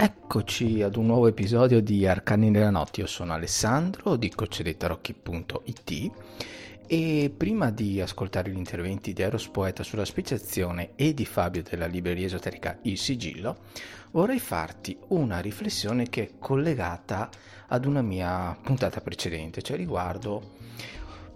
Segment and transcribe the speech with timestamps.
[0.00, 3.00] Eccoci ad un nuovo episodio di Arcani nella Notte.
[3.00, 6.10] Io sono Alessandro di coccedetarocchi.it
[6.86, 11.86] e prima di ascoltare gli interventi di Eros Poeta sulla speciazione e di Fabio della
[11.86, 13.62] libreria esoterica Il Sigillo,
[14.12, 17.28] vorrei farti una riflessione che è collegata
[17.66, 20.57] ad una mia puntata precedente, cioè riguardo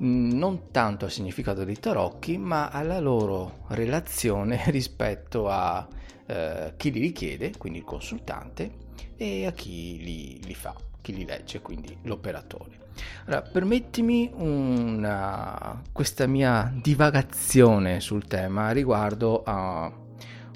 [0.02, 5.86] non tanto al significato dei tarocchi, ma alla loro relazione rispetto a
[6.26, 8.80] eh, chi li richiede, quindi il consultante,
[9.16, 12.80] e a chi li, li fa, chi li legge, quindi l'operatore.
[13.26, 19.42] Allora, permettimi una, questa mia divagazione sul tema riguardo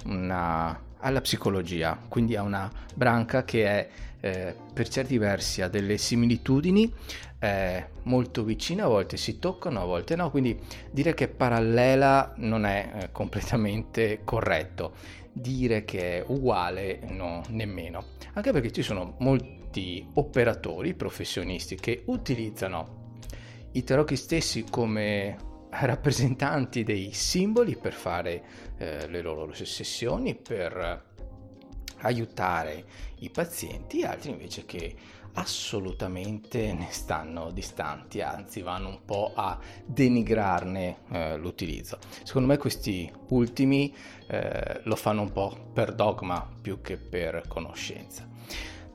[0.05, 3.89] una, alla psicologia, quindi a una branca che è
[4.19, 6.91] eh, per certi versi ha delle similitudini
[7.39, 10.59] è molto vicina, a volte si toccano, a volte no, quindi
[10.91, 14.93] dire che è parallela non è eh, completamente corretto.
[15.31, 23.19] Dire che è uguale no, nemmeno, anche perché ci sono molti operatori professionisti che utilizzano
[23.73, 25.37] i tarocchi stessi come
[25.69, 28.43] rappresentanti dei simboli per fare
[28.77, 31.05] eh, le loro sessioni, per
[31.99, 32.85] aiutare
[33.19, 34.95] i pazienti, altri invece che
[35.37, 41.99] assolutamente ne stanno distanti, anzi vanno un po' a denigrarne eh, l'utilizzo.
[42.23, 43.93] Secondo me questi ultimi
[44.27, 48.27] eh, lo fanno un po' per dogma più che per conoscenza.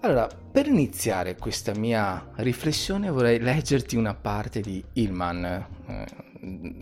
[0.01, 5.45] Allora, per iniziare questa mia riflessione vorrei leggerti una parte di Hillman
[5.87, 6.07] eh,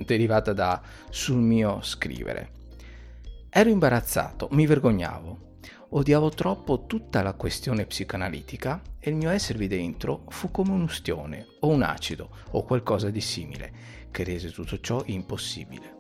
[0.05, 2.53] derivata da sul mio scrivere.
[3.51, 5.49] Ero imbarazzato, mi vergognavo
[5.93, 11.47] Odiavo troppo tutta la questione psicoanalitica e il mio esservi dentro fu come un ustione
[11.61, 13.73] o un acido o qualcosa di simile
[14.13, 15.99] che rese tutto ciò impossibile.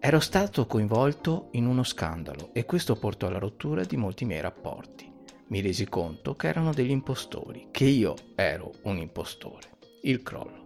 [0.00, 5.12] Ero stato coinvolto in uno scandalo e questo portò alla rottura di molti miei rapporti.
[5.48, 9.76] Mi resi conto che erano degli impostori, che io ero un impostore.
[10.04, 10.64] Il crollo.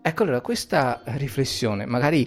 [0.00, 2.24] Ecco allora questa riflessione, magari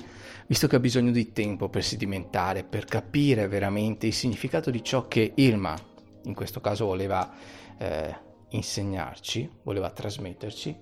[0.50, 5.08] visto che ho bisogno di tempo per sedimentare, per capire veramente il significato di ciò
[5.08, 5.78] che Ilma,
[6.24, 7.32] in questo caso, voleva
[7.78, 8.16] eh,
[8.50, 10.76] insegnarci, voleva trasmetterci,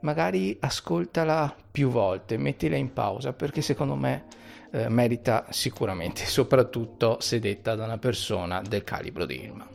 [0.00, 4.26] magari ascoltala più volte, mettila in pausa perché secondo me
[4.70, 9.66] eh, merita sicuramente, soprattutto se detta da una persona del calibro di Ilma.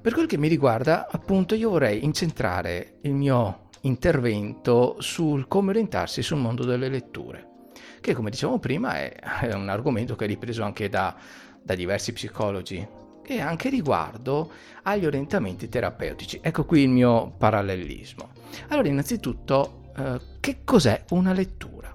[0.00, 6.22] Per quel che mi riguarda, appunto, io vorrei incentrare il mio intervento sul come orientarsi
[6.22, 7.54] sul mondo delle letture
[8.00, 11.14] che come dicevamo prima è, è un argomento che è ripreso anche da,
[11.62, 12.86] da diversi psicologi
[13.26, 14.50] e anche riguardo
[14.82, 16.38] agli orientamenti terapeutici.
[16.42, 18.30] Ecco qui il mio parallelismo.
[18.68, 21.94] Allora, innanzitutto, eh, che cos'è una lettura?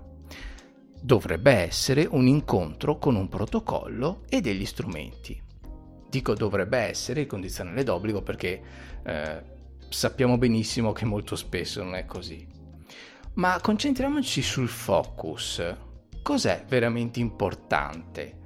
[1.03, 5.41] Dovrebbe essere un incontro con un protocollo e degli strumenti.
[6.09, 8.61] Dico dovrebbe essere il condizionale d'obbligo perché
[9.03, 9.43] eh,
[9.87, 12.45] sappiamo benissimo che molto spesso non è così.
[13.35, 15.63] Ma concentriamoci sul focus,
[16.21, 18.39] cos'è veramente importante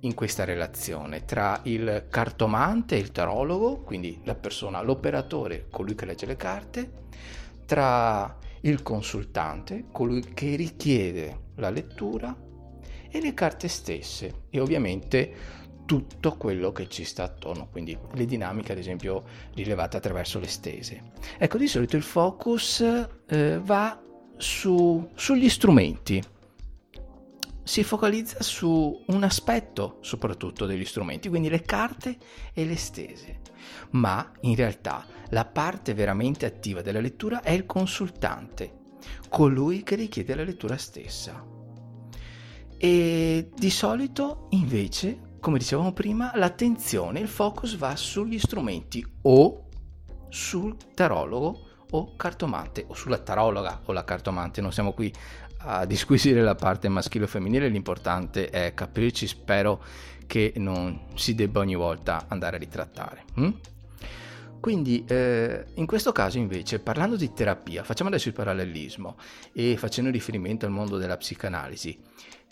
[0.00, 6.26] in questa relazione tra il cartomante il tarologo, quindi la persona, l'operatore, colui che legge
[6.26, 6.92] le carte,
[7.66, 12.36] tra il consultante, colui che richiede la lettura
[13.10, 18.72] e le carte stesse e ovviamente tutto quello che ci sta attorno, quindi le dinamiche
[18.72, 21.12] ad esempio rilevate attraverso le stese.
[21.38, 22.80] Ecco, di solito il focus
[23.26, 24.00] eh, va
[24.36, 26.22] su, sugli strumenti,
[27.64, 32.16] si focalizza su un aspetto soprattutto degli strumenti, quindi le carte
[32.52, 33.40] e le stese.
[33.90, 38.82] Ma in realtà la parte veramente attiva della lettura è il consultante,
[39.28, 41.44] colui che richiede la lettura stessa.
[42.76, 49.68] E di solito invece, come dicevamo prima, l'attenzione, il focus va sugli strumenti o
[50.28, 55.12] sul tarologo o cartomante o sulla tarologa o la cartomante, non siamo qui
[55.64, 59.82] a disquisire la parte maschile o femminile, l'importante è capirci, spero
[60.26, 63.24] che non si debba ogni volta andare a ritrattare.
[63.34, 63.50] Hm?
[64.60, 69.16] Quindi eh, in questo caso invece parlando di terapia, facciamo adesso il parallelismo
[69.52, 71.98] e facendo riferimento al mondo della psicanalisi,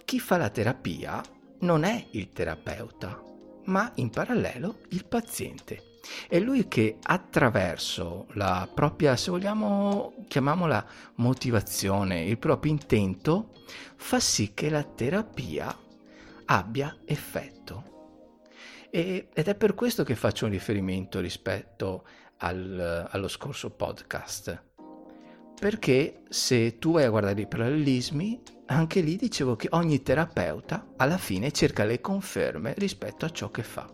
[0.05, 1.23] chi fa la terapia
[1.61, 3.23] non è il terapeuta,
[3.65, 5.92] ma in parallelo il paziente.
[6.29, 10.85] È lui che attraverso la propria, se vogliamo, chiamiamola
[11.17, 13.53] motivazione, il proprio intento,
[13.97, 15.77] fa sì che la terapia
[16.47, 17.91] abbia effetto.
[18.91, 22.05] E, ed è per questo che faccio un riferimento rispetto
[22.39, 24.71] al, allo scorso podcast.
[25.59, 31.19] Perché se tu vai a guardare i parallelismi, anche lì dicevo che ogni terapeuta alla
[31.19, 33.89] fine cerca le conferme rispetto a ciò che fa,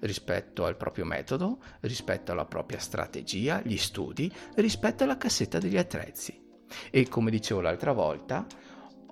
[0.00, 6.48] rispetto al proprio metodo, rispetto alla propria strategia, gli studi, rispetto alla cassetta degli attrezzi.
[6.90, 8.46] E come dicevo l'altra volta,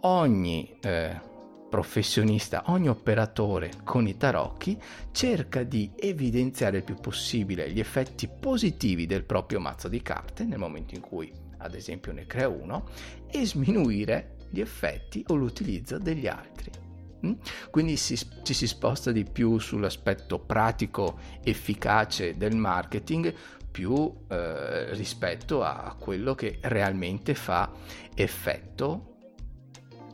[0.03, 1.21] ogni eh,
[1.69, 4.81] professionista, ogni operatore con i tarocchi
[5.13, 10.59] cerca di evidenziare il più possibile gli effetti positivi del proprio mazzo di carte nel
[10.59, 12.89] momento in cui ad esempio ne crea uno
[13.31, 16.88] e sminuire gli effetti o l'utilizzo degli altri.
[17.27, 17.33] Mm?
[17.71, 23.35] Quindi si, ci si sposta di più sull'aspetto pratico, efficace del marketing
[23.71, 27.71] più eh, rispetto a quello che realmente fa
[28.15, 29.17] effetto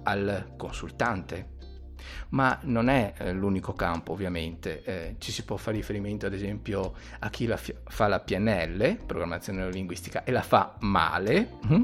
[0.05, 1.53] al consultante.
[2.31, 6.95] Ma non è eh, l'unico campo ovviamente, eh, ci si può fare riferimento ad esempio
[7.21, 11.83] a chi la fi- fa la PNL, programmazione neurolinguistica, e la fa male, hm?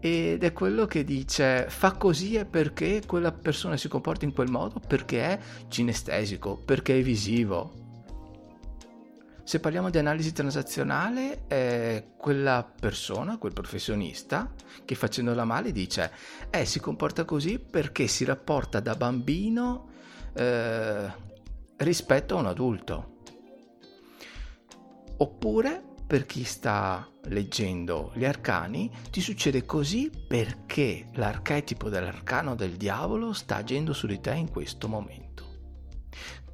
[0.00, 4.50] Ed è quello che dice fa così è perché quella persona si comporta in quel
[4.50, 5.38] modo, perché è
[5.68, 7.84] cinestesico, perché è visivo,
[9.46, 14.52] se parliamo di analisi transazionale, è quella persona, quel professionista,
[14.84, 16.10] che facendola male dice,
[16.50, 19.90] eh, si comporta così perché si rapporta da bambino
[20.34, 21.12] eh,
[21.76, 23.18] rispetto a un adulto.
[25.18, 33.32] Oppure, per chi sta leggendo gli arcani, ti succede così perché l'archetipo dell'arcano del diavolo
[33.32, 35.44] sta agendo su di te in questo momento.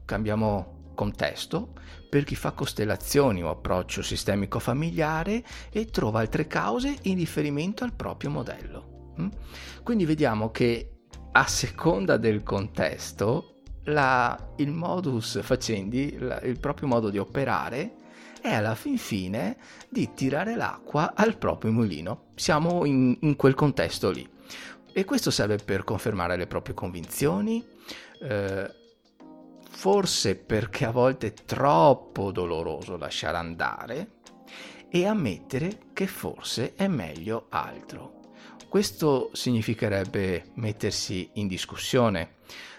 [0.04, 1.72] Cambiamo contesto
[2.08, 7.94] per chi fa costellazioni o approccio sistemico familiare e trova altre cause in riferimento al
[7.94, 9.14] proprio modello.
[9.20, 9.28] Mm?
[9.82, 17.10] Quindi vediamo che a seconda del contesto la, il modus facendi, la, il proprio modo
[17.10, 17.94] di operare
[18.42, 19.56] è alla fin fine
[19.88, 22.24] di tirare l'acqua al proprio mulino.
[22.34, 24.28] Siamo in, in quel contesto lì.
[24.92, 27.64] E questo serve per confermare le proprie convinzioni,
[28.20, 28.74] eh,
[29.70, 34.10] forse perché a volte è troppo doloroso lasciare andare
[34.90, 38.20] e ammettere che forse è meglio altro.
[38.68, 42.36] Questo significherebbe mettersi in discussione,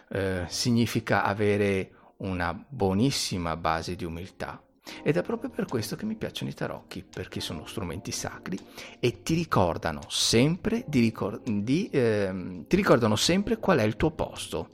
[0.10, 4.63] eh, significa avere una buonissima base di umiltà.
[5.02, 8.60] Ed è proprio per questo che mi piacciono i tarocchi, perché sono strumenti sacri
[9.00, 14.12] e ti ricordano sempre, di ricor- di, eh, ti ricordano sempre qual è il tuo
[14.12, 14.70] posto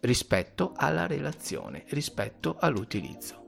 [0.00, 3.39] rispetto alla relazione, rispetto all'utilizzo.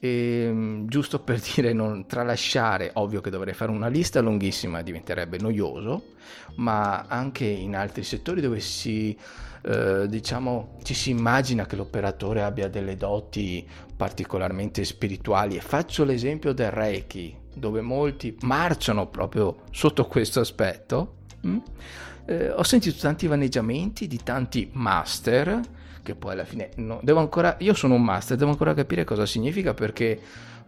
[0.00, 5.38] E, ehm, giusto per dire non tralasciare, ovvio che dovrei fare una lista lunghissima, diventerebbe
[5.38, 6.14] noioso,
[6.56, 9.16] ma anche in altri settori dove si,
[9.62, 13.66] eh, diciamo, ci si immagina che l'operatore abbia delle doti
[13.96, 21.16] particolarmente spirituali e faccio l'esempio del Reiki, dove molti marciano proprio sotto questo aspetto.
[21.46, 21.58] Mm?
[22.30, 25.60] eh, ho sentito tanti vaneggiamenti di tanti master
[26.02, 29.26] che poi alla fine no, devo ancora io sono un master devo ancora capire cosa
[29.26, 30.20] significa perché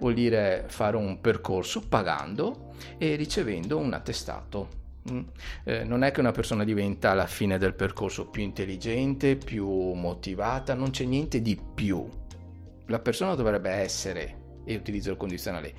[0.03, 4.81] vuol dire fare un percorso pagando e ricevendo un attestato.
[5.11, 5.21] Mm?
[5.65, 10.75] eh, non è che una persona diventa alla fine del percorso più intelligente più motivata
[10.75, 12.09] non c'è niente di più.
[12.87, 15.75] La persona dovrebbe essere e utilizzo il condizionale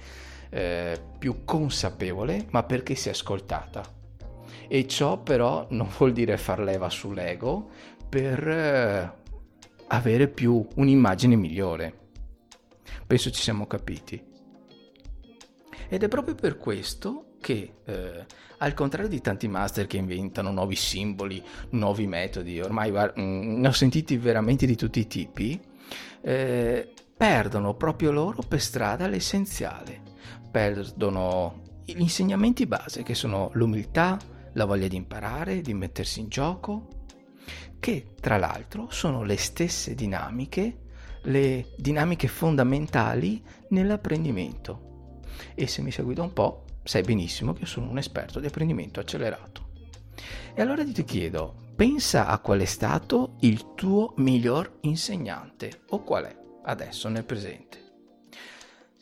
[0.50, 3.84] eh, più consapevole ma perché si è ascoltata.
[4.68, 7.70] E ciò però non vuol dire far leva sull'ego
[8.10, 9.23] per eh,
[9.88, 12.02] avere più un'immagine migliore.
[13.06, 14.22] Penso ci siamo capiti.
[15.90, 18.26] Ed è proprio per questo che, eh,
[18.58, 23.68] al contrario di tanti master che inventano nuovi simboli, nuovi metodi, ormai mh, mm, ne
[23.68, 25.60] ho sentiti veramente di tutti i tipi,
[26.22, 30.02] eh, perdono proprio loro per strada l'essenziale,
[30.50, 34.18] perdono gli insegnamenti base che sono l'umiltà,
[34.54, 36.88] la voglia di imparare, di mettersi in gioco,
[37.84, 40.78] che tra l'altro sono le stesse dinamiche,
[41.24, 45.20] le dinamiche fondamentali nell'apprendimento.
[45.54, 49.02] E se mi segui da un po', sai benissimo che sono un esperto di apprendimento
[49.02, 49.68] accelerato.
[50.54, 56.24] E allora ti chiedo, pensa a qual è stato il tuo miglior insegnante o qual
[56.24, 57.83] è adesso nel presente.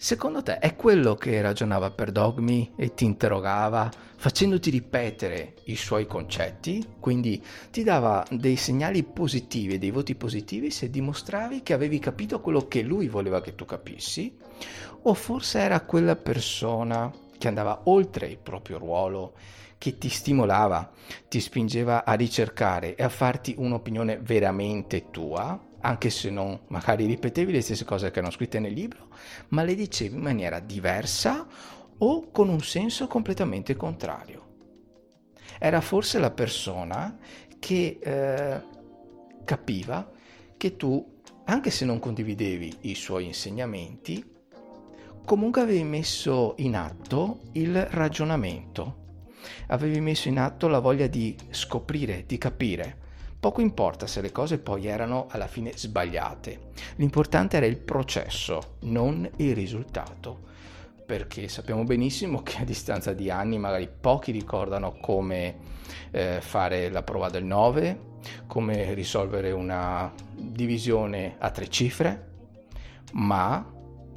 [0.03, 6.07] Secondo te è quello che ragionava per dogmi e ti interrogava, facendoti ripetere i suoi
[6.07, 6.83] concetti?
[6.99, 7.39] Quindi
[7.69, 12.81] ti dava dei segnali positivi dei voti positivi se dimostravi che avevi capito quello che
[12.81, 14.35] lui voleva che tu capissi?
[15.03, 19.33] O forse era quella persona che andava oltre il proprio ruolo,
[19.77, 20.91] che ti stimolava,
[21.27, 25.69] ti spingeva a ricercare e a farti un'opinione veramente tua?
[25.81, 29.07] Anche se non magari ripetevi le stesse cose che erano scritte nel libro,
[29.49, 31.47] ma le dicevi in maniera diversa
[31.97, 34.49] o con un senso completamente contrario.
[35.59, 37.17] Era forse la persona
[37.59, 38.61] che eh,
[39.43, 40.11] capiva
[40.57, 44.23] che tu, anche se non condividevi i suoi insegnamenti,
[45.25, 48.97] comunque avevi messo in atto il ragionamento,
[49.67, 53.00] avevi messo in atto la voglia di scoprire, di capire
[53.41, 56.59] Poco importa se le cose poi erano alla fine sbagliate,
[56.97, 60.41] l'importante era il processo, non il risultato,
[61.07, 65.57] perché sappiamo benissimo che a distanza di anni magari pochi ricordano come
[66.11, 72.27] eh, fare la prova del 9, come risolvere una divisione a tre cifre,
[73.13, 73.65] ma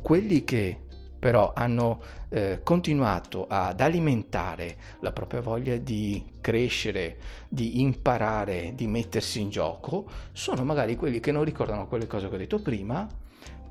[0.02, 0.83] quelli che
[1.24, 7.16] però hanno eh, continuato ad alimentare la propria voglia di crescere,
[7.48, 12.34] di imparare, di mettersi in gioco, sono magari quelli che non ricordano quelle cose che
[12.34, 13.08] ho detto prima,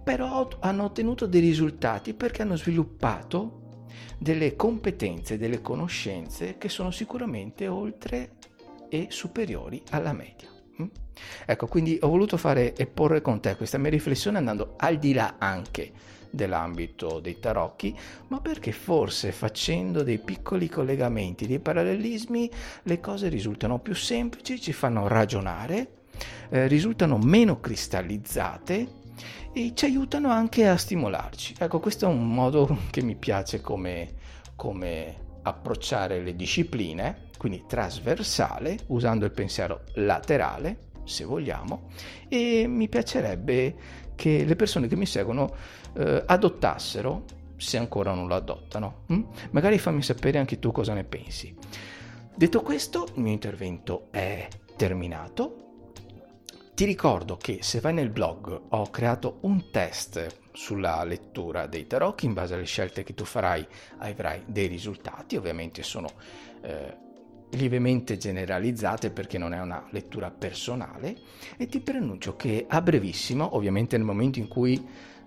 [0.04, 3.76] però hanno ottenuto dei risultati perché hanno sviluppato
[4.18, 8.32] delle competenze, delle conoscenze che sono sicuramente oltre
[8.90, 10.50] e superiori alla media.
[10.82, 10.88] Mm?
[11.46, 15.14] Ecco, quindi ho voluto fare e porre con te questa mia riflessione andando al di
[15.14, 17.96] là anche dell'ambito dei tarocchi,
[18.30, 22.50] ma perché forse facendo dei piccoli collegamenti, dei parallelismi,
[22.84, 25.90] le cose risultano più semplici, ci fanno ragionare,
[26.50, 29.02] eh, risultano meno cristallizzate
[29.54, 31.56] e ci aiutano anche a stimolarci.
[31.60, 34.14] Ecco, questo è un modo che mi piace come,
[34.56, 41.90] come approcciare le discipline, quindi trasversale, usando il pensiero laterale, se vogliamo,
[42.28, 45.54] e mi piacerebbe che le persone che mi seguono
[45.94, 47.24] eh, adottassero,
[47.56, 49.04] se ancora non lo adottano.
[49.08, 49.22] Hm?
[49.52, 51.56] Magari fammi sapere anche tu cosa ne pensi.
[52.36, 55.58] Detto questo, il mio intervento è terminato.
[56.74, 62.26] Ti ricordo che se vai nel blog ho creato un test sulla lettura dei tarocchi,
[62.26, 63.66] in base alle scelte che tu farai
[64.00, 66.10] avrai dei risultati, ovviamente sono
[66.62, 66.98] eh,
[67.52, 71.16] lievemente generalizzate perché non è una lettura personale
[71.58, 74.84] e ti preannuncio che a brevissimo, ovviamente nel momento in cui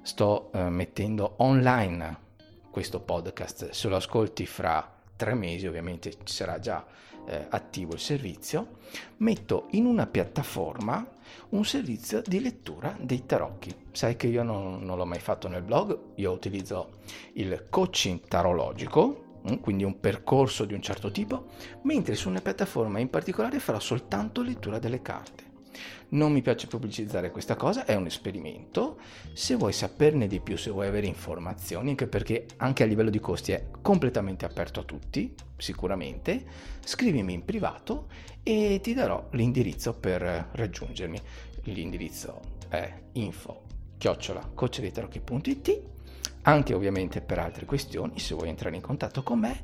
[0.06, 2.25] sto eh, mettendo online
[2.70, 6.86] questo podcast, se lo ascolti fra tre mesi ovviamente sarà già
[7.26, 8.76] eh, attivo il servizio,
[9.16, 11.04] metto in una piattaforma
[11.48, 13.75] un servizio di lettura dei tarocchi.
[13.90, 16.98] Sai che io non, non l'ho mai fatto nel blog, io utilizzo
[17.32, 21.46] il coaching tarologico, mm, quindi un percorso di un certo tipo,
[21.82, 25.45] mentre su una piattaforma in particolare farò soltanto lettura delle carte.
[26.08, 28.98] Non mi piace pubblicizzare questa cosa, è un esperimento.
[29.32, 33.18] Se vuoi saperne di più, se vuoi avere informazioni, anche perché anche a livello di
[33.18, 36.44] costi è completamente aperto a tutti, sicuramente,
[36.84, 38.06] scrivimi in privato
[38.42, 41.20] e ti darò l'indirizzo per raggiungermi.
[41.64, 43.64] L'indirizzo è info
[43.98, 44.50] chiocciola
[46.42, 49.62] anche ovviamente per altre questioni se vuoi entrare in contatto con me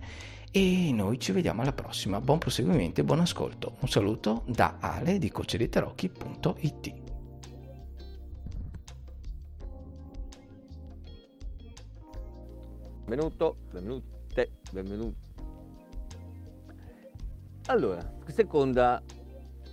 [0.55, 2.21] e noi ci vediamo alla prossima.
[2.21, 3.77] Buon proseguimento e buon ascolto.
[3.81, 6.95] Un saluto da Ale di coceriterocchi.it.
[13.07, 15.31] Benvenuto, benvenute, benvenuti.
[17.67, 19.03] Allora, seconda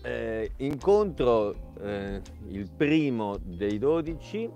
[0.02, 4.50] eh, incontro, eh, il primo dei 12,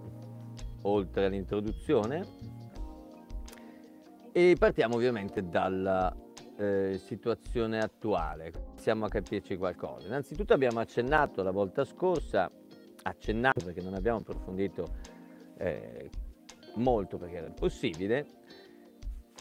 [0.83, 2.25] oltre all'introduzione,
[4.33, 6.13] e partiamo ovviamente dalla
[6.57, 8.51] eh, situazione attuale.
[8.71, 10.07] Iniziamo a capirci qualcosa.
[10.07, 12.51] Innanzitutto abbiamo accennato la volta scorsa,
[13.03, 14.87] accennato perché non abbiamo approfondito
[15.57, 16.09] eh,
[16.75, 18.25] molto perché era possibile,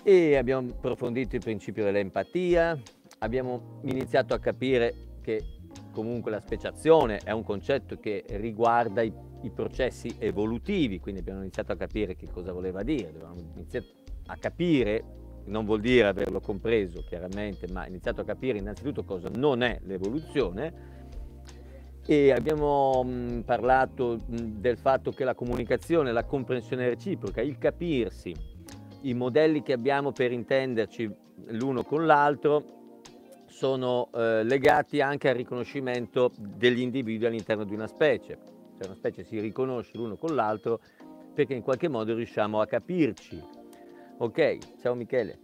[0.02, 2.78] e abbiamo approfondito il principio dell'empatia,
[3.20, 5.58] abbiamo iniziato a capire che
[5.90, 11.72] comunque la speciazione è un concetto che riguarda i, i processi evolutivi, quindi abbiamo iniziato
[11.72, 15.04] a capire che cosa voleva dire, abbiamo iniziato a capire,
[15.46, 20.90] non vuol dire averlo compreso chiaramente, ma iniziato a capire innanzitutto cosa non è l'evoluzione
[22.04, 28.34] e abbiamo mh, parlato mh, del fatto che la comunicazione, la comprensione reciproca, il capirsi,
[29.02, 31.10] i modelli che abbiamo per intenderci
[31.48, 32.80] l'uno con l'altro
[33.46, 38.38] sono eh, legati anche al riconoscimento degli individui all'interno di una specie.
[38.78, 40.80] Se una specie si riconosce l'uno con l'altro,
[41.34, 43.61] perché in qualche modo riusciamo a capirci.
[44.22, 45.36] Ok, ciao Michele.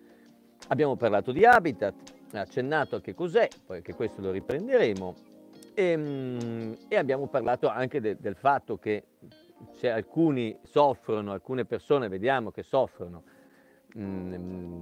[0.69, 1.97] Abbiamo parlato di habitat,
[2.35, 5.15] accennato a che cos'è, poi anche questo lo riprenderemo,
[5.75, 9.03] e, ehm, e abbiamo parlato anche de, del fatto che
[9.73, 13.25] se alcuni soffrono, alcune persone vediamo che soffrono
[13.95, 14.81] mh, mm,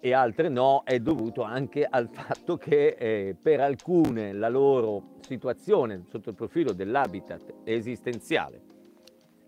[0.00, 6.04] e altre no, è dovuto anche al fatto che eh, per alcune la loro situazione
[6.10, 8.60] sotto il profilo dell'habitat esistenziale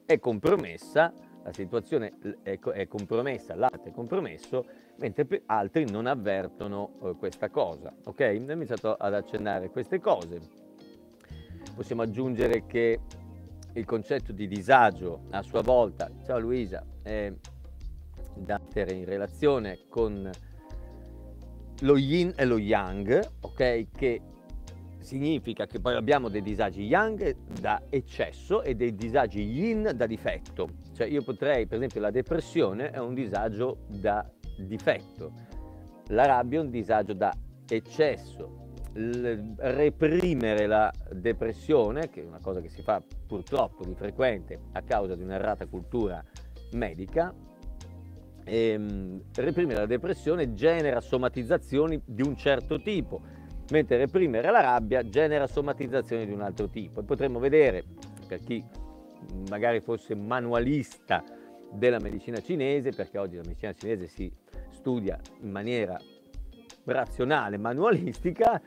[0.07, 4.65] è compromessa, la situazione è, compromessa, l'arte è compromesso,
[4.99, 7.93] mentre altri non avvertono eh, questa cosa.
[8.05, 8.21] Ok?
[8.21, 10.41] Ho iniziato ad accennare queste cose.
[11.75, 13.01] Possiamo aggiungere che
[13.73, 17.33] il concetto di disagio a sua volta, ciao Luisa, è
[18.35, 20.31] da mettere in relazione con
[21.81, 23.87] lo yin e lo yang, ok?
[23.91, 24.21] Che
[25.01, 30.82] significa che poi abbiamo dei disagi yang da eccesso e dei disagi yin da difetto.
[31.03, 34.25] Cioè io potrei, per esempio, la depressione è un disagio da
[34.57, 35.33] difetto,
[36.09, 37.33] la rabbia è un disagio da
[37.67, 38.61] eccesso,
[38.93, 44.83] L- reprimere la depressione, che è una cosa che si fa purtroppo di frequente a
[44.83, 46.23] causa di un'errata cultura
[46.75, 47.35] medica,
[48.45, 53.21] ehm, reprimere la depressione genera somatizzazioni di un certo tipo,
[53.71, 57.01] mentre reprimere la rabbia genera somatizzazioni di un altro tipo.
[57.01, 57.83] E potremmo vedere,
[58.29, 58.63] per chi
[59.49, 61.23] magari fosse manualista
[61.73, 64.31] della medicina cinese, perché oggi la medicina cinese si
[64.71, 65.99] studia in maniera
[66.85, 68.61] razionale, manualistica,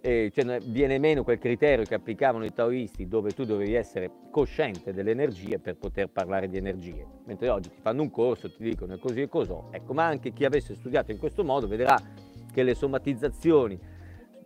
[0.00, 4.92] eh, cioè viene meno quel criterio che applicavano i taoisti dove tu dovevi essere cosciente
[4.92, 8.98] delle energie per poter parlare di energie, mentre oggi ti fanno un corso, ti dicono
[8.98, 9.54] così e così.
[9.70, 11.98] Ecco, ma anche chi avesse studiato in questo modo vedrà
[12.52, 13.78] che le somatizzazioni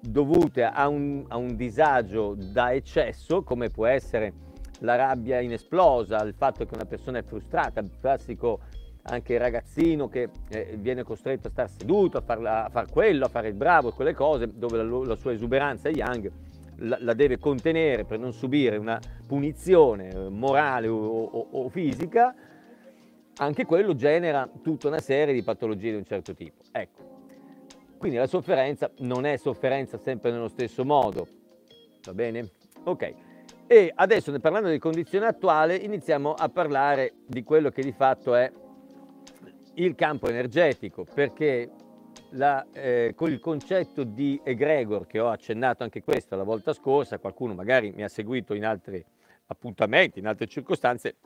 [0.00, 4.32] dovute a un, a un disagio da eccesso, come può essere
[4.80, 8.60] la rabbia inesplosa, il fatto che una persona è frustrata, il classico
[9.02, 13.24] anche il ragazzino che eh, viene costretto a stare seduto, a, farla, a far quello,
[13.24, 16.30] a fare il bravo, quelle cose, dove la, la sua esuberanza Young
[16.80, 22.34] la, la, deve contenere per non subire una punizione eh, morale o, o, o, fisica,
[23.36, 26.62] anche quello genera tutta una serie di patologie di un certo tipo.
[26.70, 27.16] Ecco.
[27.98, 31.26] Quindi la sofferenza non è sofferenza sempre nello stesso modo.
[32.04, 32.48] Va bene?
[32.84, 33.27] Ok.
[33.70, 38.50] E adesso, parlando di condizione attuale, iniziamo a parlare di quello che di fatto è
[39.74, 41.70] il campo energetico, perché
[42.30, 47.18] la, eh, con il concetto di egregor, che ho accennato anche questo la volta scorsa,
[47.18, 49.04] qualcuno magari mi ha seguito in altri
[49.48, 51.16] appuntamenti, in altre circostanze,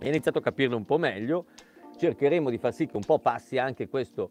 [0.00, 1.44] e ha iniziato a capirlo un po' meglio,
[1.96, 4.30] cercheremo di far sì che un po' passi anche questo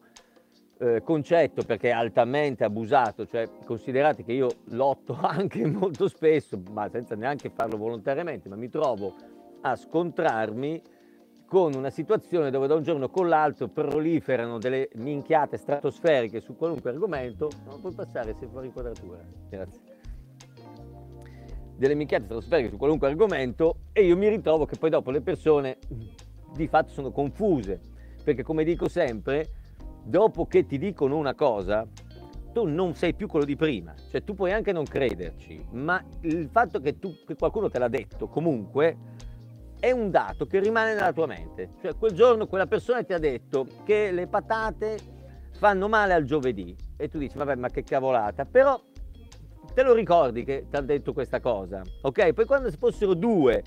[0.80, 6.90] eh, concetto perché è altamente abusato, cioè considerate che io lotto anche molto spesso, ma
[6.90, 9.14] senza neanche farlo volontariamente, ma mi trovo
[9.62, 10.82] a scontrarmi
[11.46, 16.90] con una situazione dove da un giorno con l'altro proliferano delle minchiate stratosferiche su qualunque
[16.90, 19.82] argomento, non puoi passare se fuori quadratura, grazie.
[21.78, 25.78] Delle minchiate stratosferiche su qualunque argomento e io mi ritrovo che poi dopo le persone
[26.54, 27.80] di fatto sono confuse,
[28.24, 29.48] perché come dico sempre,
[30.08, 31.86] dopo che ti dicono una cosa,
[32.54, 36.48] tu non sei più quello di prima, cioè tu puoi anche non crederci, ma il
[36.50, 38.98] fatto che, tu, che qualcuno te l'ha detto comunque
[39.80, 41.72] è un dato che rimane nella tua mente.
[41.82, 44.98] Cioè quel giorno quella persona ti ha detto che le patate
[45.52, 48.82] fanno male al giovedì e tu dici vabbè ma che cavolata, però
[49.74, 52.34] te lo ricordi che ti ha detto questa cosa, ok?
[52.34, 53.62] Poi quando fossero due,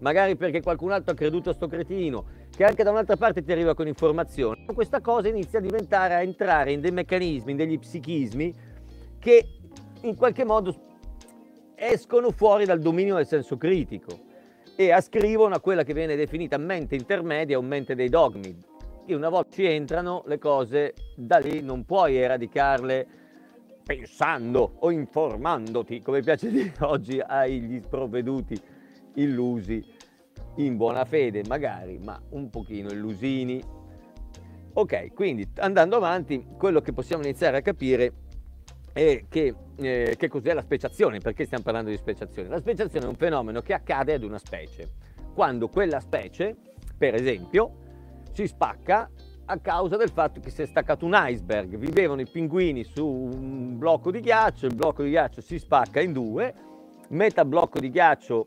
[0.00, 3.52] magari perché qualcun altro ha creduto a sto cretino, che anche da un'altra parte ti
[3.52, 7.78] arriva con informazioni, questa cosa inizia a diventare, a entrare in dei meccanismi, in degli
[7.78, 8.54] psichismi
[9.18, 9.46] che
[10.00, 10.74] in qualche modo
[11.74, 14.18] escono fuori dal dominio del senso critico
[14.74, 18.56] e ascrivono a quella che viene definita mente intermedia o mente dei dogmi.
[19.04, 23.06] E una volta ci entrano le cose, da lì non puoi eradicarle
[23.84, 28.58] pensando o informandoti, come piace dire oggi agli sprovveduti
[29.14, 29.84] illusi,
[30.56, 33.62] in buona fede magari, ma un pochino illusini.
[34.74, 38.12] Ok, quindi andando avanti, quello che possiamo iniziare a capire
[38.92, 42.48] e che, eh, che cos'è la speciazione, perché stiamo parlando di speciazione?
[42.48, 44.90] La speciazione è un fenomeno che accade ad una specie,
[45.34, 46.56] quando quella specie,
[46.96, 47.84] per esempio,
[48.32, 49.10] si spacca
[49.46, 53.78] a causa del fatto che si è staccato un iceberg, vivevano i pinguini su un
[53.78, 56.54] blocco di ghiaccio, il blocco di ghiaccio si spacca in due,
[57.10, 58.46] metà blocco di ghiaccio,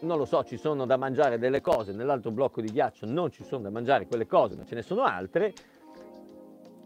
[0.00, 3.44] non lo so, ci sono da mangiare delle cose, nell'altro blocco di ghiaccio non ci
[3.44, 5.52] sono da mangiare quelle cose, ma ce ne sono altre,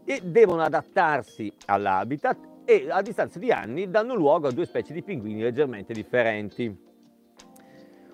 [0.03, 5.01] e devono adattarsi all'habitat e a distanza di anni danno luogo a due specie di
[5.01, 6.83] pinguini leggermente differenti.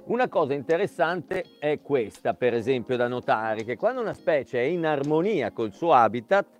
[0.04, 4.86] Una cosa interessante è questa, per esempio, da notare, che quando una specie è in
[4.86, 6.60] armonia col suo habitat,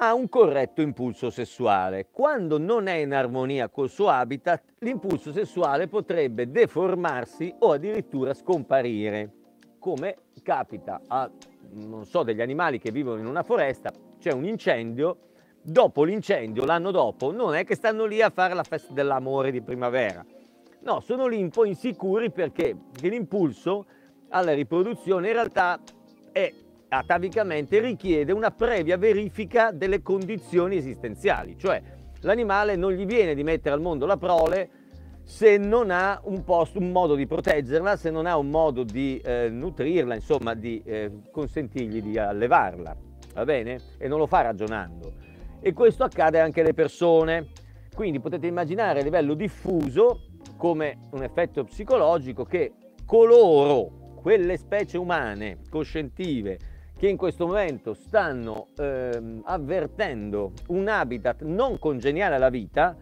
[0.00, 2.08] ha un corretto impulso sessuale.
[2.10, 9.32] Quando non è in armonia col suo habitat, l'impulso sessuale potrebbe deformarsi o addirittura scomparire,
[9.78, 11.28] come capita a,
[11.72, 15.16] non so, degli animali che vivono in una foresta, c'è un incendio,
[15.62, 19.62] dopo l'incendio, l'anno dopo, non è che stanno lì a fare la festa dell'amore di
[19.62, 20.24] primavera.
[20.80, 23.84] No, sono lì un po' insicuri perché l'impulso
[24.28, 25.80] alla riproduzione in realtà
[26.30, 26.52] è
[26.88, 31.82] atavicamente richiede una previa verifica delle condizioni esistenziali, cioè
[32.20, 34.70] l'animale non gli viene di mettere al mondo la prole
[35.28, 39.20] se non ha un, posto, un modo di proteggerla, se non ha un modo di
[39.22, 42.96] eh, nutrirla, insomma di eh, consentirgli di allevarla,
[43.34, 43.78] va bene?
[43.98, 45.12] E non lo fa ragionando.
[45.60, 47.48] E questo accade anche alle persone,
[47.94, 50.22] quindi potete immaginare a livello diffuso
[50.56, 52.72] come un effetto psicologico che
[53.04, 56.58] coloro, quelle specie umane coscientive,
[56.98, 62.96] che in questo momento stanno ehm, avvertendo un habitat non congeniale alla vita,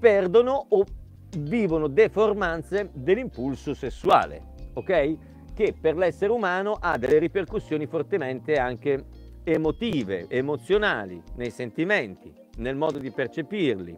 [0.00, 0.84] perdono o
[1.38, 4.42] vivono deformanze dell'impulso sessuale,
[4.74, 5.16] ok?
[5.54, 9.04] Che per l'essere umano ha delle ripercussioni fortemente anche
[9.44, 13.94] emotive, emozionali, nei sentimenti, nel modo di percepirli,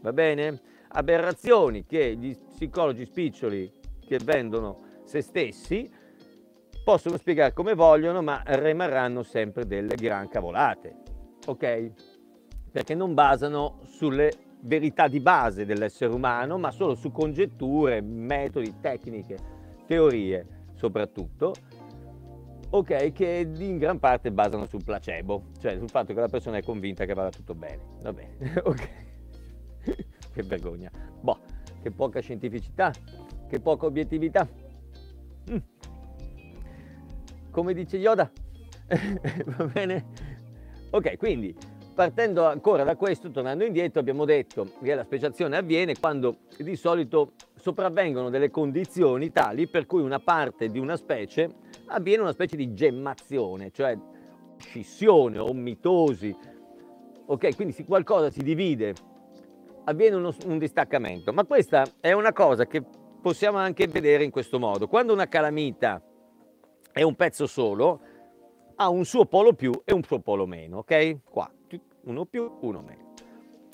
[0.00, 0.60] va bene?
[0.88, 3.72] Aberrazioni che gli psicologi spiccioli
[4.04, 5.88] che vendono se stessi
[6.84, 10.94] possono spiegare come vogliono, ma rimarranno sempre delle gran cavolate,
[11.46, 11.92] ok?
[12.70, 14.30] Perché non basano sulle
[14.62, 19.36] verità di base dell'essere umano, ma solo su congetture, metodi, tecniche,
[19.86, 21.52] teorie soprattutto,
[22.70, 26.62] ok, che in gran parte basano sul placebo, cioè sul fatto che la persona è
[26.62, 27.82] convinta che vada tutto bene.
[28.00, 28.88] Va bene, ok.
[30.32, 30.90] che vergogna.
[31.20, 31.38] Boh,
[31.80, 32.92] che poca scientificità,
[33.48, 34.48] che poca obiettività.
[35.50, 35.71] Mm
[37.52, 38.28] come dice Yoda.
[39.56, 40.04] Va bene?
[40.90, 41.54] Ok, quindi
[41.94, 47.34] partendo ancora da questo, tornando indietro, abbiamo detto che la speciazione avviene quando di solito
[47.54, 51.50] sopravvengono delle condizioni tali per cui una parte di una specie
[51.86, 53.96] avviene una specie di gemmazione, cioè
[54.58, 56.34] scissione o mitosi.
[57.26, 58.94] Ok, quindi se qualcosa si divide,
[59.84, 61.32] avviene uno, un distaccamento.
[61.32, 62.82] Ma questa è una cosa che
[63.20, 64.88] possiamo anche vedere in questo modo.
[64.88, 66.02] Quando una calamita
[66.92, 68.00] è un pezzo solo,
[68.76, 71.18] ha un suo polo più e un suo polo meno, ok?
[71.24, 71.50] Qua,
[72.04, 73.14] uno più, uno meno.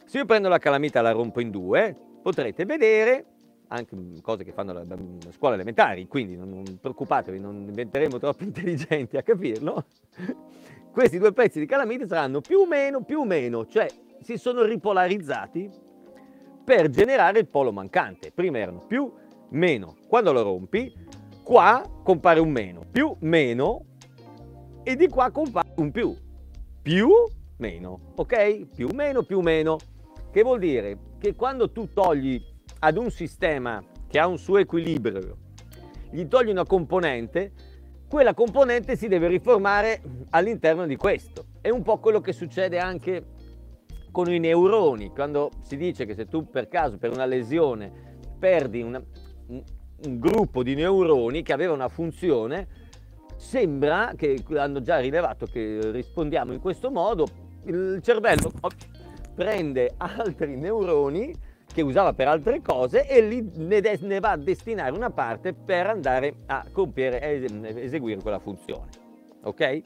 [0.04, 3.24] Se io prendo la calamita e la rompo in due, potrete vedere
[3.68, 4.86] anche cose che fanno le
[5.32, 9.84] scuole elementari, quindi non, preoccupatevi, non diventeremo troppo intelligenti a capirlo.
[10.90, 13.88] Questi due pezzi di calamita saranno più o meno, più o meno, cioè
[14.20, 15.70] si sono ripolarizzati
[16.64, 18.30] per generare il polo mancante.
[18.32, 19.10] Prima erano più,
[19.50, 19.96] meno.
[20.08, 20.92] Quando lo rompi,
[21.48, 23.86] qua compare un meno, più meno
[24.82, 26.14] e di qua compare un più,
[26.82, 27.08] più
[27.56, 28.66] meno, ok?
[28.66, 29.78] Più meno, più meno,
[30.30, 32.38] che vuol dire che quando tu togli
[32.80, 35.38] ad un sistema che ha un suo equilibrio,
[36.10, 37.52] gli togli una componente,
[38.10, 41.46] quella componente si deve riformare all'interno di questo.
[41.62, 43.24] È un po' quello che succede anche
[44.10, 47.90] con i neuroni, quando si dice che se tu per caso per una lesione
[48.38, 49.02] perdi una,
[50.04, 52.66] un gruppo di neuroni che aveva una funzione,
[53.36, 57.26] sembra che hanno già rilevato che rispondiamo in questo modo,
[57.64, 58.52] il cervello
[59.34, 61.34] prende altri neuroni
[61.72, 66.34] che usava per altre cose e li, ne, va a destinare una parte per andare
[66.46, 67.20] a compiere,
[67.82, 68.88] eseguire quella funzione.
[69.42, 69.82] Ok?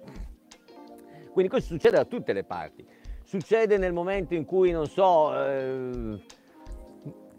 [1.33, 2.87] Quindi questo succede da tutte le parti.
[3.25, 6.21] Succede nel momento in cui, non so, eh,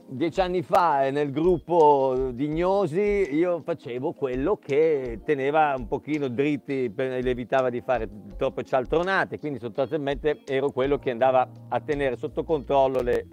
[0.08, 6.94] dieci anni fa nel gruppo di Gnosi io facevo quello che teneva un pochino dritti
[6.96, 13.02] evitava di fare troppe cialtronate, quindi sostanzialmente ero quello che andava a tenere sotto controllo
[13.02, 13.28] le,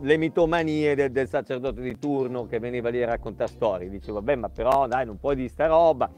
[0.00, 3.88] le mitomanie del, del, sacerdote di turno che veniva lì a raccontare storie.
[3.88, 6.10] Dicevo, vabbè, ma però dai, non puoi di sta roba.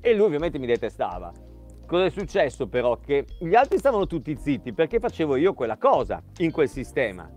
[0.00, 1.32] E lui ovviamente mi detestava.
[1.86, 2.98] Cosa è successo però?
[2.98, 7.28] Che gli altri stavano tutti zitti perché facevo io quella cosa in quel sistema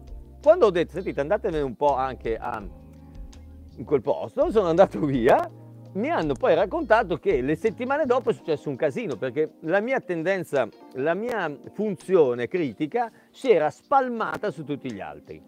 [0.47, 2.63] quando ho detto, sentite, andatevene un po' anche a,
[3.75, 5.51] in quel posto, sono andato via,
[5.95, 9.99] mi hanno poi raccontato che le settimane dopo è successo un casino perché la mia
[9.99, 15.43] tendenza, la mia funzione critica si era spalmata su tutti gli altri.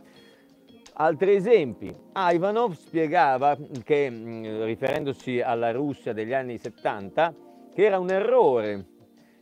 [0.96, 7.34] Altri esempi, Ivanov spiegava che, riferendosi alla Russia degli anni 70,
[7.74, 8.86] che era un errore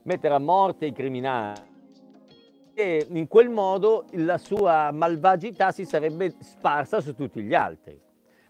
[0.03, 1.76] mettere a morte i criminali
[2.79, 7.99] e in quel modo la sua malvagità si sarebbe sparsa su tutti gli altri.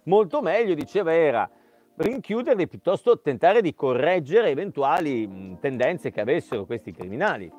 [0.03, 1.49] molto meglio, diceva, era
[1.95, 7.49] rinchiuderli piuttosto tentare di correggere eventuali tendenze che avessero questi criminali,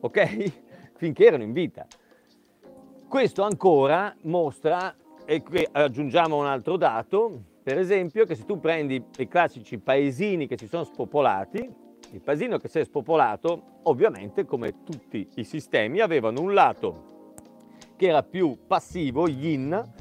[0.00, 0.52] ok?
[0.98, 1.86] Finché erano in vita.
[3.08, 4.92] Questo ancora mostra,
[5.24, 10.48] e qui aggiungiamo un altro dato, per esempio che se tu prendi i classici paesini
[10.48, 11.81] che si sono spopolati,
[12.12, 17.10] il paesino che si è spopolato, ovviamente come tutti i sistemi, avevano un lato
[17.96, 19.92] che era più passivo, yin,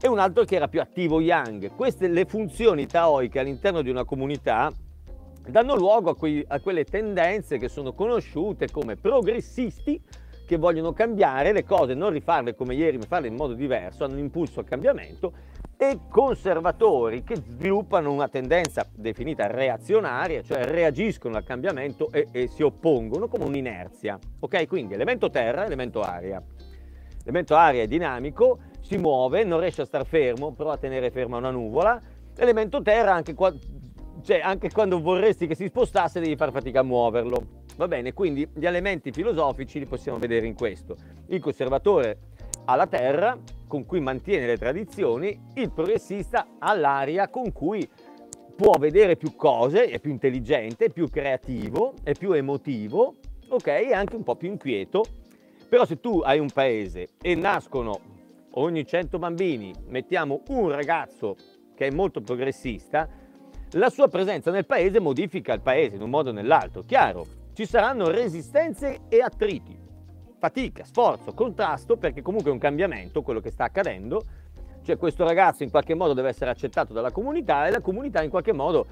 [0.00, 1.74] e un altro che era più attivo, yang.
[1.74, 4.72] Queste le funzioni taoiche all'interno di una comunità
[5.48, 10.00] danno luogo a, quei, a quelle tendenze che sono conosciute come progressisti,
[10.46, 14.14] che vogliono cambiare le cose, non rifarle come ieri, ma farle in modo diverso, hanno
[14.14, 15.32] un impulso al cambiamento,
[15.82, 22.62] e conservatori che sviluppano una tendenza definita reazionaria, cioè reagiscono al cambiamento e, e si
[22.62, 24.16] oppongono come un'inerzia.
[24.38, 26.40] Ok, quindi elemento terra, elemento aria.
[27.24, 31.38] L'elemento aria è dinamico, si muove, non riesce a star fermo, prova a tenere ferma
[31.38, 32.00] una nuvola.
[32.36, 33.52] L'elemento terra, anche, qua,
[34.22, 37.62] cioè, anche quando vorresti che si spostasse, devi far fatica a muoverlo.
[37.76, 40.94] Va bene, quindi gli elementi filosofici li possiamo vedere in questo.
[41.26, 42.18] Il conservatore
[42.64, 47.88] alla terra, con cui mantiene le tradizioni, il progressista all'aria, con cui
[48.54, 53.16] può vedere più cose, è più intelligente, è più creativo, è più emotivo,
[53.48, 53.66] ok?
[53.66, 55.04] E anche un po' più inquieto.
[55.68, 57.98] Però se tu hai un paese e nascono
[58.50, 61.36] ogni 100 bambini, mettiamo un ragazzo
[61.74, 63.08] che è molto progressista,
[63.72, 66.82] la sua presenza nel paese modifica il paese in un modo o nell'altro.
[66.82, 69.81] Chiaro, ci saranno resistenze e attriti
[70.42, 74.24] fatica, sforzo, contrasto, perché comunque è un cambiamento quello che sta accadendo,
[74.82, 78.30] cioè questo ragazzo in qualche modo deve essere accettato dalla comunità e la comunità in
[78.30, 78.86] qualche modo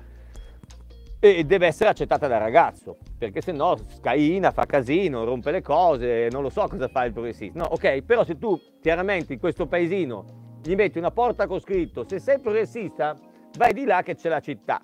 [1.18, 6.28] eh, deve essere accettata dal ragazzo, perché se no scaina, fa casino, rompe le cose,
[6.30, 7.58] non lo so cosa fa il progressista.
[7.58, 12.06] No, ok, però se tu chiaramente in questo paesino gli metti una porta con scritto
[12.06, 13.16] se sei progressista
[13.58, 14.80] vai di là che c'è la città.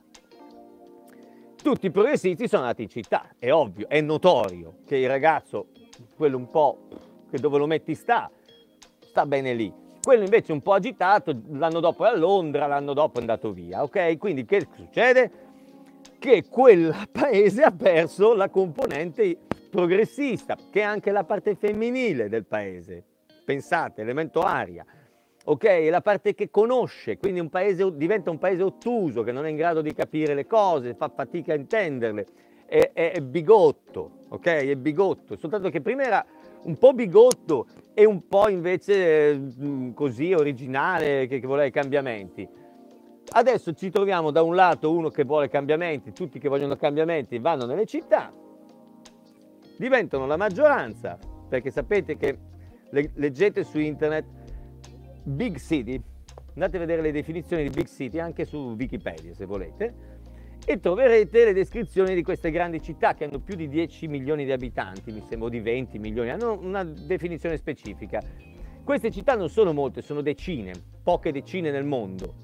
[1.62, 5.68] Tutti i progressisti sono nati in città, è ovvio, è notorio che il ragazzo
[6.16, 6.78] quello un po'
[7.30, 8.30] che dove lo metti sta,
[9.00, 9.72] sta bene lì.
[10.02, 13.82] Quello invece un po' agitato, l'anno dopo è a Londra, l'anno dopo è andato via,
[13.82, 14.18] ok?
[14.18, 15.30] Quindi che succede?
[16.18, 19.36] Che quel paese ha perso la componente
[19.68, 23.02] progressista, che è anche la parte femminile del paese.
[23.44, 24.84] Pensate, elemento aria,
[25.44, 25.64] ok?
[25.64, 29.48] È la parte che conosce, quindi un paese, diventa un paese ottuso, che non è
[29.48, 32.26] in grado di capire le cose, fa fatica a intenderle
[32.66, 34.46] è, è, è bigotto, ok?
[34.46, 36.24] È bigotto, soltanto che prima era
[36.64, 42.46] un po' bigotto e un po' invece mh, così originale che, che voleva i cambiamenti.
[43.28, 47.66] Adesso ci troviamo da un lato uno che vuole cambiamenti, tutti che vogliono cambiamenti vanno
[47.66, 48.32] nelle città,
[49.76, 52.38] diventano la maggioranza, perché sapete che
[52.90, 54.24] leggete su internet
[55.24, 56.00] big city,
[56.54, 59.94] andate a vedere le definizioni di big city anche su Wikipedia se volete,
[60.64, 64.52] e troverete le descrizioni di queste grandi città che hanno più di 10 milioni di
[64.52, 68.20] abitanti, mi sembra di 20 milioni, hanno una definizione specifica.
[68.82, 72.34] Queste città non sono molte, sono decine, poche decine nel mondo.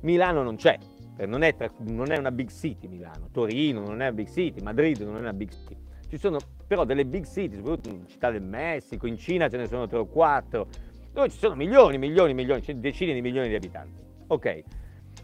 [0.00, 0.78] Milano non c'è,
[1.26, 4.60] non è, tra, non è una big city Milano, Torino non è una big city,
[4.62, 5.82] Madrid non è una big city.
[6.08, 9.66] Ci sono però delle big city, soprattutto in città del Messico, in Cina ce ne
[9.66, 10.68] sono tre o quattro,
[11.12, 14.02] dove ci sono milioni, milioni, milioni, decine di milioni di abitanti.
[14.26, 14.62] Ok,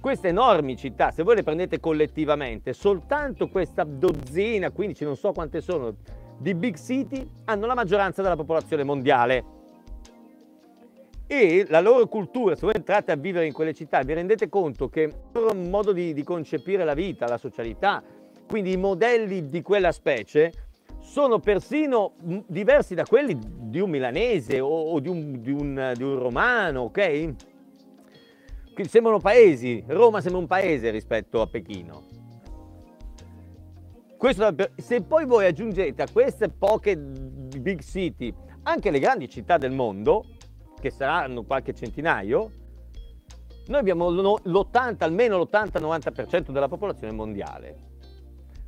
[0.00, 5.60] queste enormi città, se voi le prendete collettivamente, soltanto questa dozzina, 15, non so quante
[5.60, 5.94] sono,
[6.38, 9.58] di big city hanno la maggioranza della popolazione mondiale.
[11.26, 14.88] E la loro cultura, se voi entrate a vivere in quelle città, vi rendete conto
[14.88, 18.02] che il loro modo di, di concepire la vita, la socialità,
[18.48, 20.50] quindi i modelli di quella specie,
[20.98, 22.14] sono persino
[22.46, 26.82] diversi da quelli di un milanese o, o di, un, di, un, di un romano,
[26.82, 27.34] ok?
[28.88, 32.04] Sembrano paesi, Roma sembra un paese rispetto a Pechino.
[34.16, 39.72] Questo, se poi voi aggiungete a queste poche big city anche le grandi città del
[39.72, 40.24] mondo,
[40.78, 42.52] che saranno qualche centinaio,
[43.66, 47.88] noi abbiamo l'80, almeno l'80-90% della popolazione mondiale.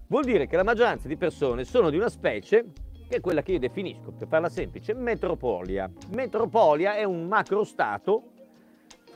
[0.06, 2.72] Vuol dire che la maggioranza di persone sono di una specie
[3.08, 5.90] che è quella che io definisco, per farla semplice, metropolia.
[6.14, 8.31] Metropolia è un macrostato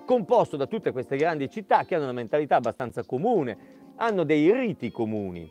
[0.06, 3.58] composto da tutte queste grandi città che hanno una mentalità abbastanza comune,
[3.96, 5.46] hanno dei riti comuni.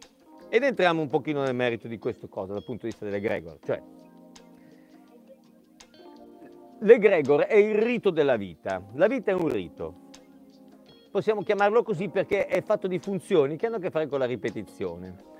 [0.50, 3.82] Ed entriamo un pochino nel merito di questa cosa dal punto di vista dell'egregor, cioè
[6.80, 10.04] l'egregor è il rito della vita, la vita è un rito.
[11.12, 14.26] Possiamo chiamarlo così perché è fatto di funzioni che hanno a che fare con la
[14.26, 15.34] ripetizione.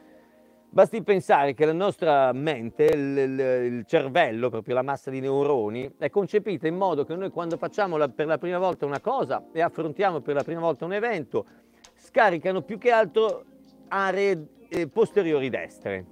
[0.76, 6.10] Basti pensare che la nostra mente, il, il, cervello, proprio la massa di neuroni, è
[6.10, 9.62] concepita in modo che noi quando facciamo la, per la prima volta una cosa e
[9.62, 11.46] affrontiamo per la prima volta un evento,
[11.96, 13.46] scaricano più che altro
[13.88, 16.08] aree eh, posteriori destre.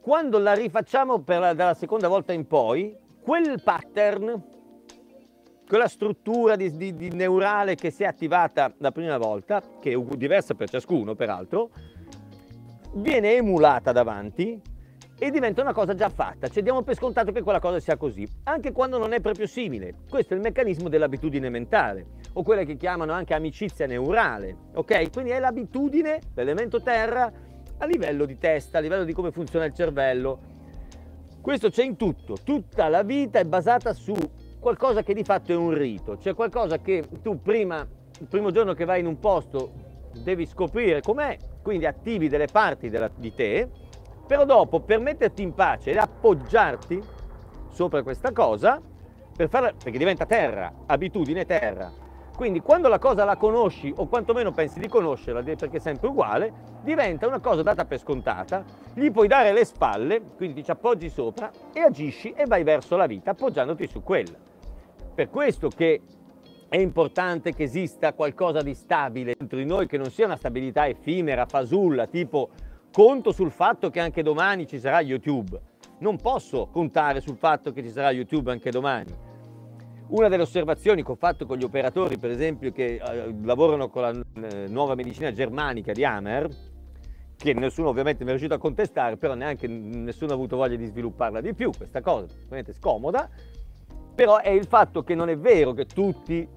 [0.00, 4.42] Quando la rifacciamo la, dalla seconda volta in poi, quel pattern,
[5.68, 10.16] quella struttura di, di, di neurale che si è attivata la prima volta, che è
[10.16, 11.68] diversa per ciascuno peraltro,
[12.94, 14.60] viene emulata davanti
[15.20, 18.26] e diventa una cosa già fatta, cioè diamo per scontato che quella cosa sia così,
[18.44, 19.94] anche quando non è proprio simile.
[20.08, 25.10] Questo è il meccanismo dell'abitudine mentale, o quella che chiamano anche amicizia neurale, ok?
[25.10, 27.32] Quindi è l'abitudine, l'elemento terra,
[27.78, 30.40] a livello di testa, a livello di come funziona il cervello.
[31.40, 34.14] Questo c'è in tutto, tutta la vita è basata su
[34.60, 37.84] qualcosa che di fatto è un rito, cioè qualcosa che tu prima,
[38.20, 39.72] il primo giorno che vai in un posto,
[40.22, 41.36] devi scoprire com'è,
[41.68, 43.68] quindi attivi delle parti della, di te,
[44.26, 46.98] però dopo per metterti in pace ed appoggiarti
[47.68, 48.80] sopra questa cosa,
[49.36, 51.92] per farla, perché diventa terra, abitudine terra.
[52.34, 56.54] Quindi quando la cosa la conosci o quantomeno pensi di conoscerla, perché è sempre uguale,
[56.80, 61.50] diventa una cosa data per scontata, gli puoi dare le spalle, quindi ti appoggi sopra
[61.74, 64.38] e agisci e vai verso la vita appoggiandoti su quella.
[65.14, 66.00] Per questo che
[66.68, 70.86] è importante che esista qualcosa di stabile dentro di noi, che non sia una stabilità
[70.86, 72.50] effimera, fasulla, tipo
[72.92, 75.58] conto sul fatto che anche domani ci sarà YouTube.
[76.00, 79.26] Non posso contare sul fatto che ci sarà YouTube anche domani.
[80.08, 84.02] Una delle osservazioni che ho fatto con gli operatori, per esempio, che eh, lavorano con
[84.02, 86.48] la eh, nuova medicina germanica di Hammer,
[87.36, 90.86] che nessuno ovviamente mi è riuscito a contestare, però neanche nessuno ha avuto voglia di
[90.86, 93.28] svilupparla di più, questa cosa, ovviamente scomoda,
[94.14, 96.48] però è il fatto che non è vero che tutti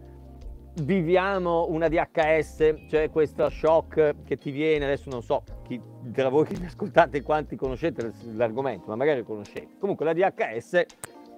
[0.82, 6.46] viviamo una DHS, cioè questo shock che ti viene, adesso non so chi tra voi
[6.46, 9.76] che mi ascoltate quanti conoscete l'argomento, ma magari conoscete.
[9.80, 10.86] Comunque la DHS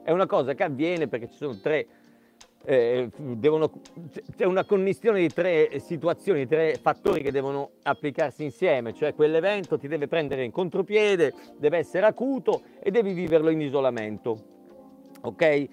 [0.04, 1.88] è una cosa che avviene perché ci sono tre,
[2.66, 3.72] eh, devono,
[4.36, 9.78] c'è una connessione di tre situazioni, di tre fattori che devono applicarsi insieme, cioè quell'evento
[9.78, 14.52] ti deve prendere in contropiede, deve essere acuto e devi viverlo in isolamento.
[15.22, 15.68] Ok?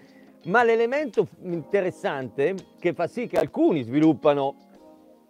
[0.44, 4.56] Ma l'elemento interessante che fa sì che alcuni sviluppano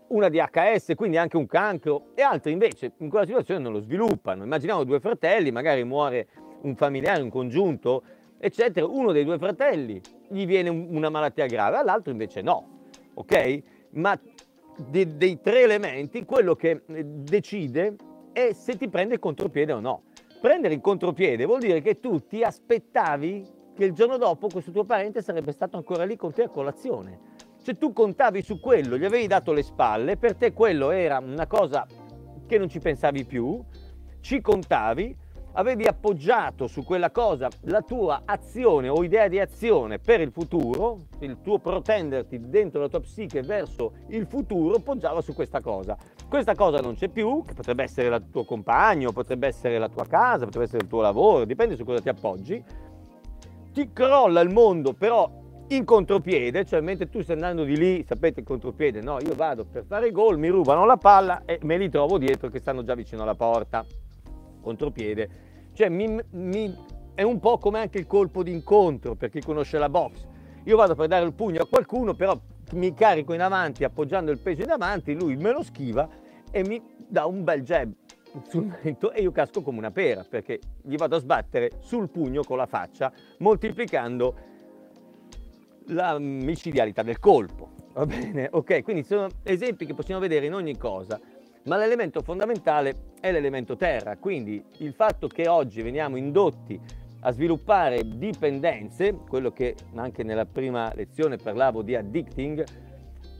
[0.09, 4.44] una DHS, quindi anche un cancro, e altri invece in quella situazione non lo sviluppano.
[4.44, 6.29] Immaginiamo due fratelli, magari muore
[6.62, 8.03] un familiare, un congiunto,
[8.38, 8.87] eccetera.
[8.87, 12.87] Uno dei due fratelli gli viene una malattia grave, all'altro invece no.
[13.14, 13.62] Ok?
[13.90, 14.18] Ma
[14.77, 17.96] de- dei tre elementi, quello che eh, decide
[18.33, 20.05] è se ti prende il contropiede o no.
[20.40, 24.84] Prendere il contropiede vuol dire che tu ti aspettavi che il giorno dopo questo tuo
[24.84, 27.18] parente sarebbe stato ancora lì con te a colazione.
[27.56, 31.46] Se tu contavi su quello, gli avevi dato le spalle, per te quello era una
[31.46, 31.86] cosa
[32.46, 33.58] che non ci pensavi più,
[34.20, 35.16] ci contavi,
[35.52, 41.06] avevi appoggiato su quella cosa la tua azione o idea di azione per il futuro,
[41.20, 45.96] il tuo protenderti dentro la tua psiche verso il futuro poggiava su questa cosa.
[46.28, 50.04] Questa cosa non c'è più, che potrebbe essere il tuo compagno, potrebbe essere la tua
[50.04, 52.62] casa, potrebbe essere il tuo lavoro, dipende su cosa ti appoggi,
[53.72, 58.40] ti crolla il mondo però in contropiede, cioè mentre tu stai andando di lì, sapete
[58.40, 61.88] il contropiede, no, io vado per fare gol, mi rubano la palla e me li
[61.88, 63.85] trovo dietro che stanno già vicino alla porta,
[64.61, 65.28] contropiede,
[65.72, 66.76] cioè mi, mi,
[67.14, 70.26] è un po' come anche il colpo d'incontro per chi conosce la box,
[70.64, 72.37] io vado per dare il pugno a qualcuno, però
[72.72, 76.09] mi carico in avanti appoggiando il peso in avanti, lui me lo schiva
[76.50, 77.92] e mi dà un bel jab,
[78.48, 82.42] sul mento e io casco come una pera perché gli vado a sbattere sul pugno
[82.42, 84.48] con la faccia moltiplicando
[85.86, 87.70] la micidialità del colpo.
[87.92, 88.48] Va bene?
[88.52, 91.20] Ok, quindi sono esempi che possiamo vedere in ogni cosa,
[91.64, 96.80] ma l'elemento fondamentale è l'elemento terra, quindi il fatto che oggi veniamo indotti
[97.22, 102.64] a sviluppare dipendenze, quello che anche nella prima lezione parlavo di addicting,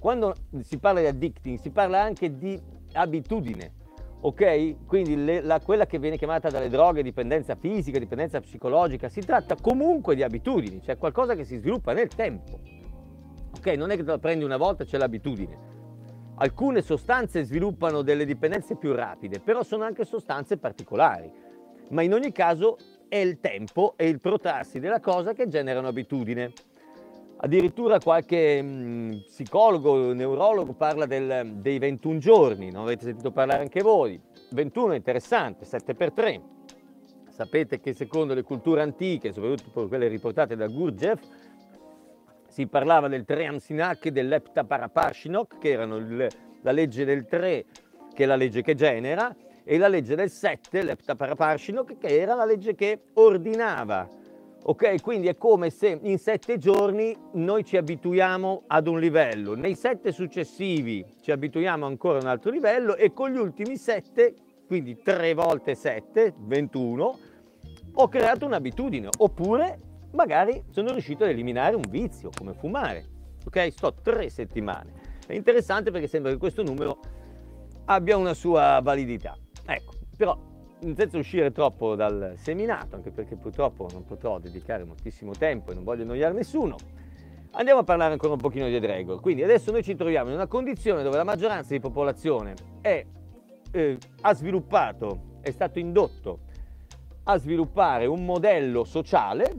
[0.01, 2.61] quando si parla di addicting si parla anche di
[2.93, 3.73] abitudine,
[4.21, 4.87] ok?
[4.87, 9.57] Quindi le, la, quella che viene chiamata dalle droghe dipendenza fisica, dipendenza psicologica, si tratta
[9.61, 12.59] comunque di abitudini, cioè qualcosa che si sviluppa nel tempo.
[13.57, 13.67] Ok?
[13.77, 15.69] Non è che te la prendi una volta c'è l'abitudine.
[16.37, 21.31] Alcune sostanze sviluppano delle dipendenze più rapide, però sono anche sostanze particolari.
[21.91, 22.79] Ma in ogni caso
[23.09, 26.53] è il tempo e il protrarsi della cosa che generano abitudine.
[27.43, 33.63] Addirittura qualche mh, mm, psicologo, neurologo parla del, dei 21 giorni, non avete sentito parlare
[33.63, 34.21] anche voi.
[34.51, 36.41] 21 è interessante, 7 per 3.
[37.31, 41.23] Sapete che secondo le culture antiche, soprattutto quelle riportate da Gurdjieff,
[42.47, 46.29] si parlava del Tream Sinak e dell'Epta Parapashinok, che erano il,
[46.61, 47.65] la legge del 3,
[48.13, 49.35] che è la legge che genera,
[49.65, 54.20] e la legge del 7, l'Eptaparapashino, che era la legge che ordinava.
[54.63, 59.75] Ok, quindi è come se in sette giorni noi ci abituiamo ad un livello, nei
[59.75, 64.35] sette successivi ci abituiamo ancora a un altro livello e con gli ultimi sette,
[64.67, 67.19] quindi 3 volte 7, 21,
[67.95, 69.81] ho creato un'abitudine, oppure
[70.13, 73.07] magari sono riuscito ad eliminare un vizio come fumare.
[73.47, 74.93] Ok, sto tre settimane.
[75.27, 76.99] È interessante perché sembra che questo numero
[77.87, 79.35] abbia una sua validità.
[79.65, 80.39] Ecco, però
[80.95, 85.85] senza uscire troppo dal seminato, anche perché purtroppo non potrò dedicare moltissimo tempo e non
[85.85, 86.77] voglio annoiare nessuno,
[87.53, 89.21] andiamo a parlare ancora un pochino di egregor.
[89.21, 93.05] Quindi adesso noi ci troviamo in una condizione dove la maggioranza di popolazione è,
[93.73, 96.41] eh, ha sviluppato, è stato indotto
[97.25, 99.55] a sviluppare un modello sociale,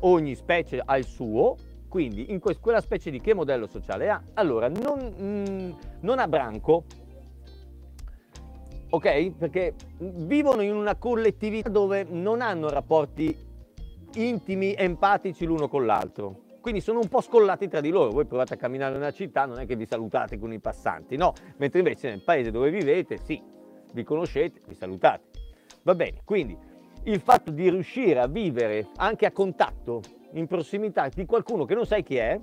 [0.00, 1.56] ogni specie ha il suo,
[1.88, 4.22] quindi in quella specie di che modello sociale ha?
[4.34, 6.84] Allora, non, mm, non ha branco,
[8.90, 9.32] ok?
[9.36, 13.36] Perché vivono in una collettività dove non hanno rapporti
[14.14, 16.46] intimi, empatici l'uno con l'altro.
[16.60, 18.10] Quindi sono un po' scollati tra di loro.
[18.10, 21.16] Voi provate a camminare in una città, non è che vi salutate con i passanti,
[21.16, 21.32] no.
[21.56, 23.40] Mentre invece nel paese dove vivete, sì,
[23.92, 25.22] vi conoscete, vi salutate.
[25.82, 26.56] Va bene, quindi
[27.04, 31.86] il fatto di riuscire a vivere anche a contatto, in prossimità di qualcuno che non
[31.86, 32.38] sai chi è,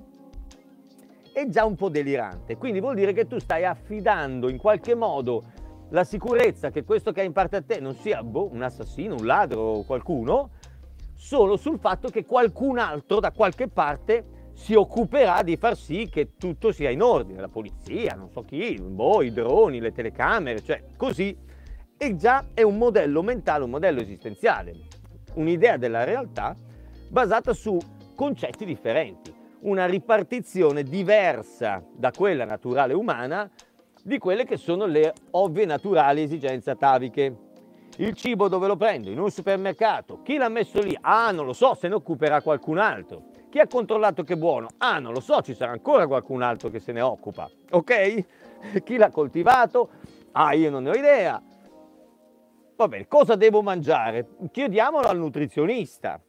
[1.32, 2.56] è già un po' delirante.
[2.56, 5.52] Quindi vuol dire che tu stai affidando in qualche modo
[5.90, 9.14] la sicurezza che questo che hai in parte a te non sia boh, un assassino,
[9.14, 10.50] un ladro o qualcuno,
[11.14, 16.36] solo sul fatto che qualcun altro da qualche parte si occuperà di far sì che
[16.36, 20.82] tutto sia in ordine, la polizia, non so chi, boh, i droni, le telecamere, cioè
[20.96, 21.36] così.
[21.98, 24.74] E già è un modello mentale, un modello esistenziale,
[25.34, 26.54] un'idea della realtà
[27.08, 27.78] basata su
[28.14, 33.50] concetti differenti, una ripartizione diversa da quella naturale umana
[34.06, 37.36] di quelle che sono le ovvie naturali esigenze ataviche.
[37.96, 39.10] Il cibo dove lo prendo?
[39.10, 40.22] In un supermercato.
[40.22, 40.96] Chi l'ha messo lì?
[41.00, 43.24] Ah, non lo so, se ne occuperà qualcun altro.
[43.50, 44.68] Chi ha controllato che è buono?
[44.78, 47.50] Ah, non lo so, ci sarà ancora qualcun altro che se ne occupa.
[47.70, 48.24] Ok?
[48.84, 49.90] Chi l'ha coltivato?
[50.32, 51.42] Ah, io non ne ho idea.
[52.76, 54.28] Va bene, cosa devo mangiare?
[54.52, 56.22] Chiediamolo al nutrizionista.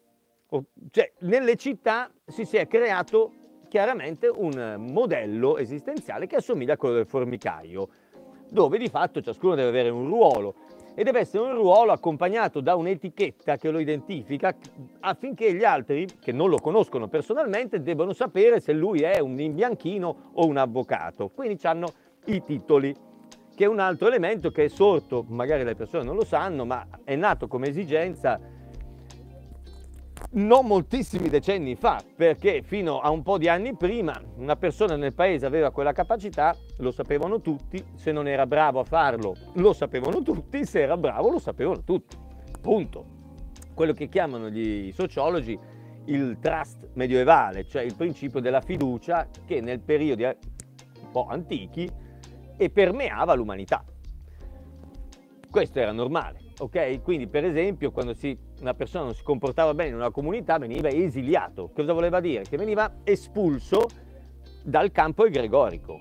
[0.90, 3.34] Cioè, nelle città si è creato
[3.68, 7.90] chiaramente un modello esistenziale che assomiglia a quello del formicaio,
[8.50, 10.56] dove di fatto ciascuno deve avere un ruolo
[10.96, 14.56] e deve essere un ruolo accompagnato da un'etichetta che lo identifica
[15.02, 20.32] affinché gli altri, che non lo conoscono personalmente, debbano sapere se lui è un imbianchino
[20.34, 21.30] o un avvocato.
[21.30, 21.88] Quindi hanno
[22.26, 22.96] i titoli,
[23.54, 26.88] che è un altro elemento che è sorto, magari le persone non lo sanno, ma
[27.04, 28.40] è nato come esigenza
[30.32, 35.14] non moltissimi decenni fa, perché fino a un po' di anni prima una persona nel
[35.14, 40.22] paese aveva quella capacità, lo sapevano tutti, se non era bravo a farlo lo sapevano
[40.22, 42.16] tutti, se era bravo lo sapevano tutti.
[42.62, 43.16] Punto.
[43.74, 45.58] Quello che chiamano gli sociologi
[46.06, 51.90] il trust medievale, cioè il principio della fiducia che nel periodi un po' antichi
[52.58, 53.84] e permeava l'umanità.
[55.50, 57.02] Questo era normale, ok?
[57.02, 60.90] Quindi per esempio quando si una persona non si comportava bene in una comunità veniva
[60.90, 61.70] esiliato.
[61.74, 62.44] Cosa voleva dire?
[62.44, 63.88] Che veniva espulso
[64.64, 66.00] dal campo egregorico.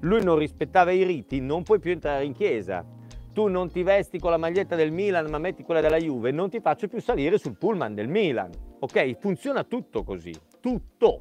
[0.00, 2.84] Lui non rispettava i riti, non puoi più entrare in chiesa.
[3.32, 6.50] Tu non ti vesti con la maglietta del Milan ma metti quella della Juve, non
[6.50, 8.50] ti faccio più salire sul pullman del Milan.
[8.80, 9.18] Ok?
[9.18, 10.32] Funziona tutto così.
[10.60, 11.20] Tutto.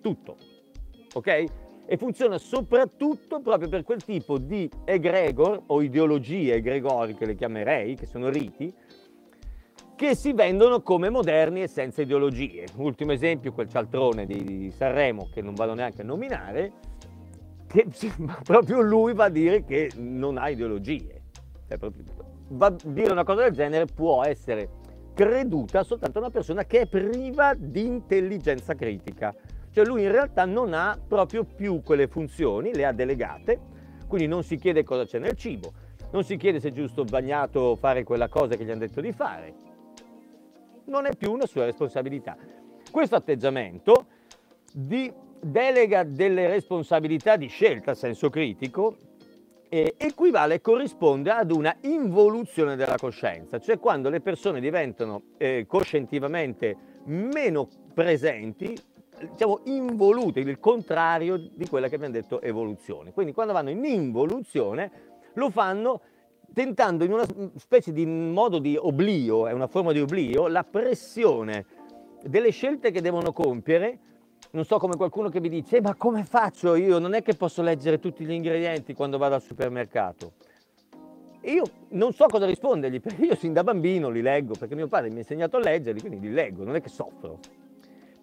[0.00, 0.36] Tutto.
[1.14, 1.44] Ok?
[1.90, 8.04] E funziona soprattutto proprio per quel tipo di egregor o ideologie egregoriche, le chiamerei, che
[8.04, 8.70] sono riti,
[9.96, 12.66] che si vendono come moderni e senza ideologie.
[12.76, 16.72] Ultimo esempio, quel cialtrone di Sanremo, che non vado neanche a nominare,
[17.66, 17.86] che
[18.44, 21.22] proprio lui va a dire che non ha ideologie.
[21.66, 21.78] Cioè,
[22.48, 24.68] va a dire una cosa del genere può essere
[25.14, 29.34] creduta soltanto una persona che è priva di intelligenza critica.
[29.78, 33.60] Cioè lui in realtà non ha proprio più quelle funzioni, le ha delegate,
[34.08, 35.72] quindi non si chiede cosa c'è nel cibo,
[36.10, 39.12] non si chiede se è giusto bagnato fare quella cosa che gli hanno detto di
[39.12, 39.54] fare,
[40.86, 42.36] non è più una sua responsabilità.
[42.90, 44.06] Questo atteggiamento
[44.72, 48.96] di delega delle responsabilità di scelta senso critico
[49.68, 56.76] eh, equivale corrisponde ad una involuzione della coscienza, cioè quando le persone diventano eh, coscientivamente
[57.04, 58.74] meno presenti,
[59.20, 63.12] diciamo involute, il contrario di quella che abbiamo detto evoluzione.
[63.12, 64.90] Quindi quando vanno in involuzione
[65.34, 66.00] lo fanno
[66.52, 71.64] tentando in una specie di modo di oblio, è una forma di oblio, la pressione
[72.22, 73.98] delle scelte che devono compiere.
[74.50, 76.98] Non so come qualcuno che mi dice, eh, ma come faccio io?
[76.98, 80.32] Non è che posso leggere tutti gli ingredienti quando vado al supermercato.
[81.40, 84.88] E io non so cosa rispondergli, perché io sin da bambino li leggo, perché mio
[84.88, 87.38] padre mi ha insegnato a leggerli, quindi li leggo, non è che soffro.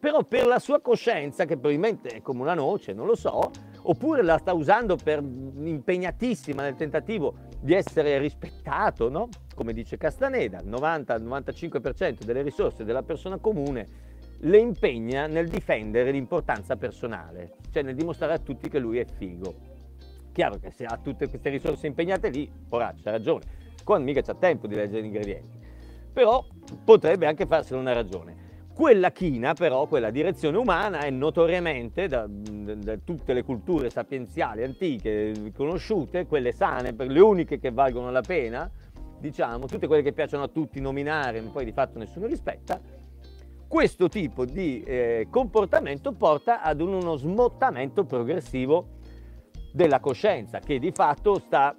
[0.06, 3.50] Però per la sua coscienza, che probabilmente è come una noce, non lo so,
[3.82, 9.30] oppure la sta usando per impegnatissima nel tentativo di essere rispettato, no?
[9.56, 13.88] come dice Castaneda, il 90-95% delle risorse della persona comune
[14.42, 19.56] le impegna nel difendere l'importanza personale, cioè nel dimostrare a tutti che lui è figo.
[20.32, 23.44] Chiaro che se ha tutte queste risorse impegnate lì, ora c'ha ragione,
[23.84, 25.58] quando mica c'ha tempo di leggere gli ingredienti.
[26.14, 26.46] Però
[26.84, 28.45] potrebbe anche farsene una ragione.
[28.76, 35.54] Quella china, però, quella direzione umana è notoriamente da, da, tutte le culture sapienziali antiche
[35.56, 38.70] conosciute, quelle sane, le uniche che valgono la pena,
[39.18, 42.78] diciamo, tutte quelle che piacciono a tutti nominare, ma poi di fatto nessuno rispetta,
[43.66, 48.88] questo tipo di eh, comportamento porta ad uno smottamento progressivo
[49.72, 51.74] della coscienza che di fatto sta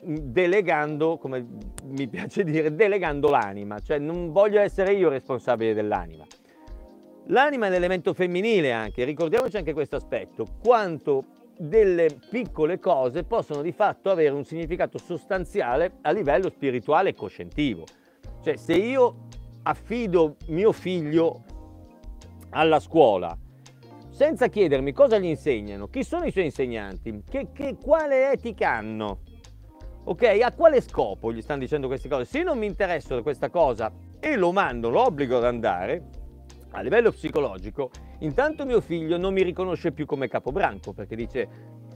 [0.00, 1.46] delegando, come
[1.84, 6.24] mi piace dire, delegando l'anima, cioè non voglio essere io responsabile dell'anima.
[7.30, 11.24] L'anima è l'elemento femminile anche, ricordiamoci anche questo aspetto, quanto
[11.58, 17.84] delle piccole cose possono di fatto avere un significato sostanziale a livello spirituale e coscientivo.
[18.42, 19.26] Cioè se io
[19.64, 21.44] affido mio figlio
[22.50, 23.36] alla scuola
[24.08, 29.20] senza chiedermi cosa gli insegnano, chi sono i suoi insegnanti, che, che, quale etica hanno,
[30.04, 30.40] ok?
[30.42, 32.24] A quale scopo gli stanno dicendo queste cose?
[32.24, 36.17] Se non mi interessa di questa cosa e lo mando, lo obbligo ad andare,
[36.78, 41.48] a livello psicologico, intanto mio figlio non mi riconosce più come capobranco, perché dice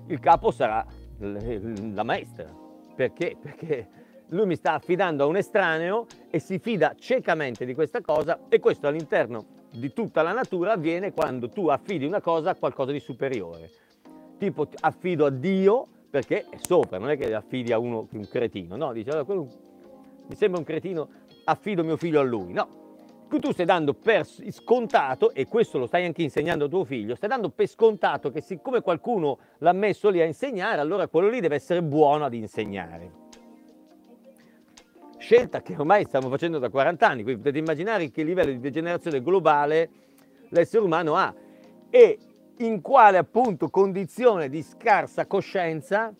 [0.06, 0.84] il capo sarà
[1.18, 2.50] la maestra.
[2.94, 3.36] Perché?
[3.40, 3.88] Perché
[4.28, 8.60] lui mi sta affidando a un estraneo e si fida ciecamente di questa cosa e
[8.60, 13.00] questo all'interno di tutta la natura avviene quando tu affidi una cosa a qualcosa di
[13.00, 13.70] superiore.
[14.38, 18.76] Tipo affido a Dio perché è sopra, non è che affidi a uno un cretino,
[18.76, 19.48] no, dice allora quello
[20.28, 21.08] mi sembra un cretino,
[21.44, 22.52] affido mio figlio a lui.
[22.52, 22.81] No,
[23.38, 27.28] tu stai dando per scontato, e questo lo stai anche insegnando a tuo figlio, stai
[27.28, 31.54] dando per scontato che siccome qualcuno l'ha messo lì a insegnare, allora quello lì deve
[31.54, 33.20] essere buono ad insegnare.
[35.18, 39.22] Scelta che ormai stiamo facendo da 40 anni, quindi potete immaginare che livello di degenerazione
[39.22, 39.90] globale
[40.48, 41.32] l'essere umano ha.
[41.90, 42.18] E
[42.58, 46.12] in quale appunto condizione di scarsa coscienza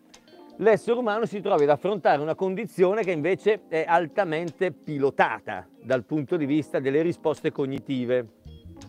[0.62, 6.36] l'essere umano si trovi ad affrontare una condizione che invece è altamente pilotata dal punto
[6.36, 8.34] di vista delle risposte cognitive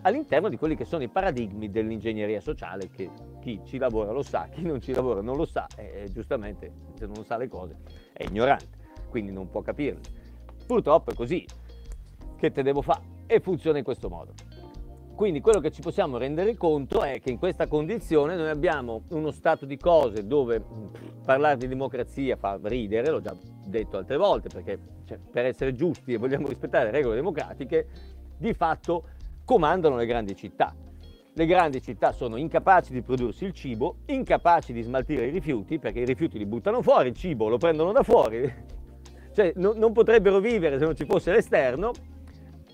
[0.03, 3.09] all'interno di quelli che sono i paradigmi dell'ingegneria sociale che
[3.41, 7.07] chi ci lavora lo sa, chi non ci lavora non lo sa e giustamente se
[7.07, 7.77] non sa le cose
[8.13, 10.01] è ignorante quindi non può capirli.
[10.65, 11.45] Purtroppo è così.
[12.35, 13.01] Che te devo fare?
[13.27, 14.33] E funziona in questo modo.
[15.15, 19.29] Quindi quello che ci possiamo rendere conto è che in questa condizione noi abbiamo uno
[19.29, 20.61] stato di cose dove
[21.23, 23.35] parlare di democrazia fa ridere, l'ho già
[23.65, 27.87] detto altre volte, perché cioè, per essere giusti e vogliamo rispettare le regole democratiche,
[28.37, 29.03] di fatto
[29.45, 30.73] comandano le grandi città.
[31.35, 35.99] Le grandi città sono incapaci di prodursi il cibo, incapaci di smaltire i rifiuti, perché
[35.99, 38.51] i rifiuti li buttano fuori, il cibo lo prendono da fuori,
[39.31, 41.91] cioè no, non potrebbero vivere se non ci fosse l'esterno,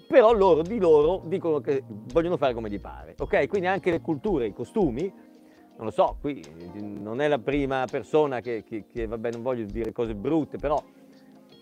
[0.10, 3.47] però loro di loro dicono che vogliono fare come gli pare, ok?
[3.47, 6.43] Quindi anche le culture, i costumi, non lo so, qui
[6.82, 10.82] non è la prima persona che, che, che vabbè non voglio dire cose brutte, però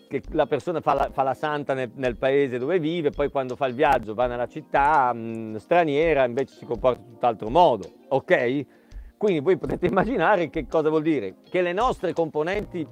[0.08, 3.58] che la persona fa la, fa la santa nel, nel, paese dove vive, poi quando
[3.58, 7.92] fa il viaggio va nella città mh, mm, straniera, invece si comporta in tutt'altro modo,
[8.08, 8.66] ok?
[9.18, 11.36] Quindi voi potete immaginare che cosa vuol dire?
[11.44, 12.88] Che le nostre componenti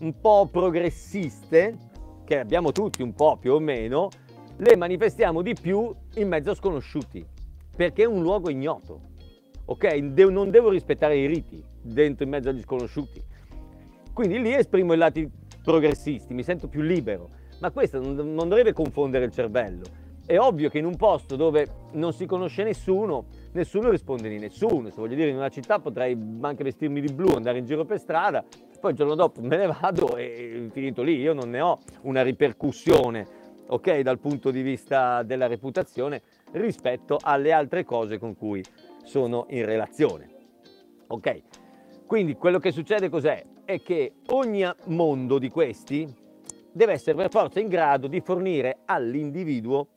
[0.00, 1.76] un po' progressiste,
[2.24, 4.08] che abbiamo tutti un po' più o meno,
[4.56, 7.24] le manifestiamo di più in mezzo a sconosciuti,
[7.74, 9.12] perché è un luogo ignoto.
[9.66, 9.96] Ok?
[9.96, 13.22] De- non devo rispettare i riti dentro in mezzo agli sconosciuti.
[14.12, 15.28] Quindi lì esprimo i lati
[15.62, 17.30] progressisti, mi sento più libero,
[17.60, 19.82] ma questo non, non dovrebbe confondere il cervello.
[20.26, 24.88] È ovvio che in un posto dove non si conosce nessuno, nessuno risponde di nessuno.
[24.88, 27.98] Se voglio dire, in una città potrei anche vestirmi di blu, andare in giro per
[27.98, 28.44] strada,
[28.80, 32.22] poi il giorno dopo me ne vado e finito lì, io non ne ho una
[32.22, 33.26] ripercussione,
[33.66, 38.62] ok, dal punto di vista della reputazione rispetto alle altre cose con cui
[39.04, 40.28] sono in relazione.
[41.08, 41.42] Ok?
[42.06, 43.44] Quindi quello che succede cos'è?
[43.64, 46.12] È che ogni mondo di questi
[46.70, 49.88] deve essere per forza in grado di fornire all'individuo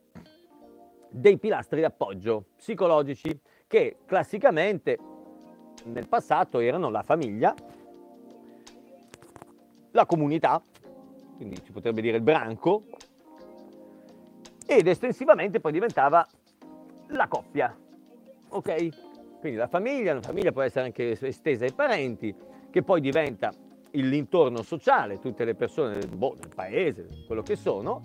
[1.10, 4.98] dei pilastri d'appoggio psicologici che classicamente
[5.86, 7.54] nel passato erano la famiglia,
[9.92, 10.62] la comunità,
[11.36, 12.84] quindi si potrebbe dire il branco,
[14.68, 16.28] ed estensivamente poi diventava
[17.08, 17.76] la coppia.
[18.50, 18.88] Ok?
[19.40, 22.36] Quindi la famiglia, la famiglia può essere anche estesa ai parenti,
[22.70, 23.52] che poi diventa
[23.92, 28.02] l'intorno sociale, tutte le persone boh, del paese, quello che sono,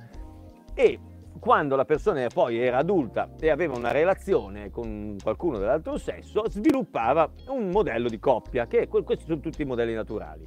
[0.74, 0.98] e
[1.40, 7.28] quando la persona poi era adulta e aveva una relazione con qualcuno dell'altro sesso, sviluppava
[7.48, 10.46] un modello di coppia, che questi sono tutti i modelli naturali.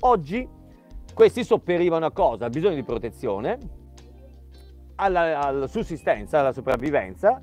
[0.00, 0.48] Oggi
[1.12, 2.48] questi sopperivano a cosa?
[2.48, 3.58] Bisogno di protezione,
[5.00, 7.40] alla, alla sussistenza, alla sopravvivenza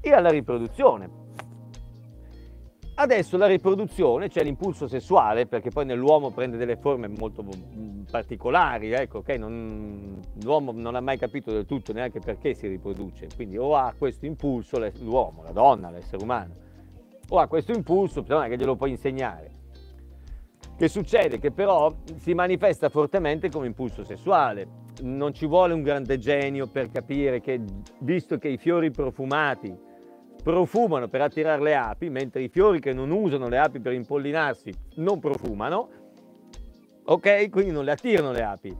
[0.00, 1.24] e alla riproduzione.
[2.98, 8.92] Adesso la riproduzione, cioè l'impulso sessuale, perché poi nell'uomo prende delle forme molto mm, particolari,
[8.92, 9.36] ecco, okay?
[9.36, 13.94] non, l'uomo non ha mai capito del tutto neanche perché si riproduce, quindi o ha
[13.98, 16.54] questo impulso l'uomo, la donna, l'essere umano,
[17.28, 19.50] o ha questo impulso, bisogna che glielo puoi insegnare.
[20.78, 21.38] Che succede?
[21.38, 24.84] Che però si manifesta fortemente come impulso sessuale.
[25.02, 27.60] Non ci vuole un grande genio per capire che,
[28.00, 29.74] visto che i fiori profumati
[30.42, 34.72] profumano per attirare le api, mentre i fiori che non usano le api per impollinarsi
[34.96, 35.88] non profumano,
[37.04, 37.50] ok?
[37.50, 38.76] Quindi non le attirano le api.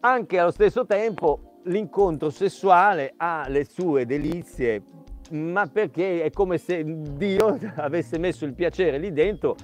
[0.00, 4.82] Anche allo stesso tempo l'incontro sessuale ha le sue delizie,
[5.30, 9.54] ma perché è come se Dio avesse messo il piacere lì dentro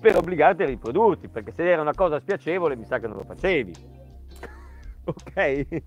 [0.00, 3.24] per obbligarti a riprodurti, perché se era una cosa spiacevole mi sa che non lo
[3.24, 4.00] facevi.
[5.04, 5.82] Ok?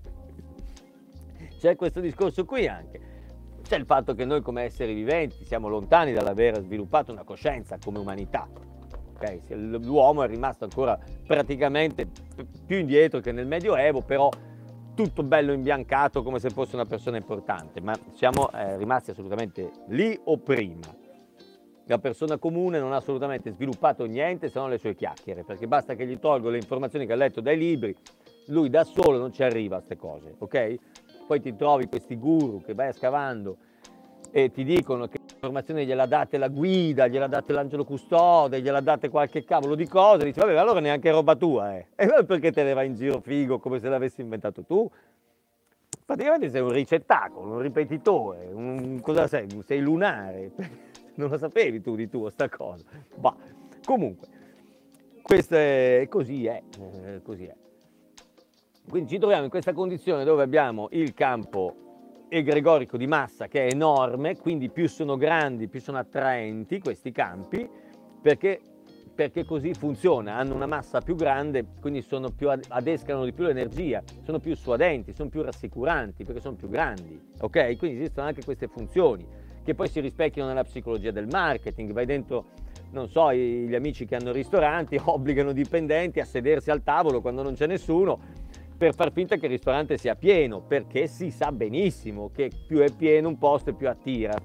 [1.60, 3.14] C'è questo discorso qui anche.
[3.64, 7.98] C'è il fatto che noi come esseri viventi siamo lontani dall'aver sviluppato una coscienza come
[7.98, 8.48] umanità.
[9.16, 9.42] Okay?
[9.56, 12.08] L'uomo è rimasto ancora praticamente
[12.66, 14.30] più indietro che nel Medioevo, però
[14.94, 20.18] tutto bello imbiancato come se fosse una persona importante, ma siamo eh, rimasti assolutamente lì
[20.24, 21.04] o prima.
[21.88, 25.94] La persona comune non ha assolutamente sviluppato niente se non le sue chiacchiere, perché basta
[25.96, 27.96] che gli tolgo le informazioni che ha letto dai libri,
[28.48, 30.78] lui da solo non ci arriva a queste cose, ok?
[31.26, 33.58] poi ti trovi questi guru che vai scavando
[34.32, 39.10] e ti dicono che l'informazione gliela date la guida, gliela date l'angelo custode, gliela date
[39.10, 41.88] qualche cavolo di cose, dici vabbè allora neanche roba tua eh.
[41.96, 44.90] e perché te ne vai in giro figo come se l'avessi inventato tu?
[46.06, 49.48] Praticamente sei un ricettacolo, un ripetitore, un, cosa sei?
[49.66, 50.52] Sei lunare,
[51.16, 52.84] non lo sapevi tu di tuo sta cosa.
[53.16, 53.36] Bah.
[53.84, 54.28] Comunque,
[55.24, 57.56] questo è, così è, eh, così è.
[58.88, 61.76] Quindi ci troviamo in questa condizione dove abbiamo il campo
[62.30, 67.68] egregorico di massa che è enorme, quindi più sono grandi, più sono attraenti questi campi,
[68.22, 68.60] perché,
[69.14, 72.06] perché così funziona, hanno una massa più grande, quindi
[72.36, 77.20] più, adescano di più l'energia, sono più suadenti, sono più rassicuranti, perché sono più grandi,
[77.40, 77.78] ok?
[77.78, 79.26] Quindi esistono anche queste funzioni,
[79.64, 82.46] che poi si rispecchiano nella psicologia del marketing, vai dentro
[82.92, 87.42] non so, gli amici che hanno ristoranti obbligano i dipendenti a sedersi al tavolo quando
[87.42, 88.20] non c'è nessuno
[88.78, 92.92] per far finta che il ristorante sia pieno, perché si sa benissimo che più è
[92.94, 94.36] pieno un posto più attira,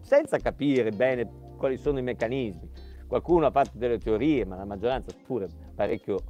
[0.00, 2.70] senza capire bene quali sono i meccanismi.
[3.06, 6.22] Qualcuno ha fatto delle teorie, ma la maggioranza pure parecchio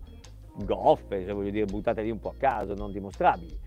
[0.65, 3.59] goffe, voglio dire, buttate lì un po' a caso, non dimostrabili.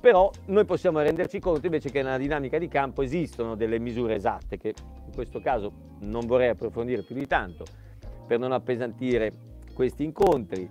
[0.00, 4.56] Però noi possiamo renderci conto invece che nella dinamica di campo esistono delle misure esatte
[4.56, 7.64] che in questo caso non vorrei approfondire più di tanto
[8.26, 9.30] per non appesantire
[9.74, 10.70] questi incontri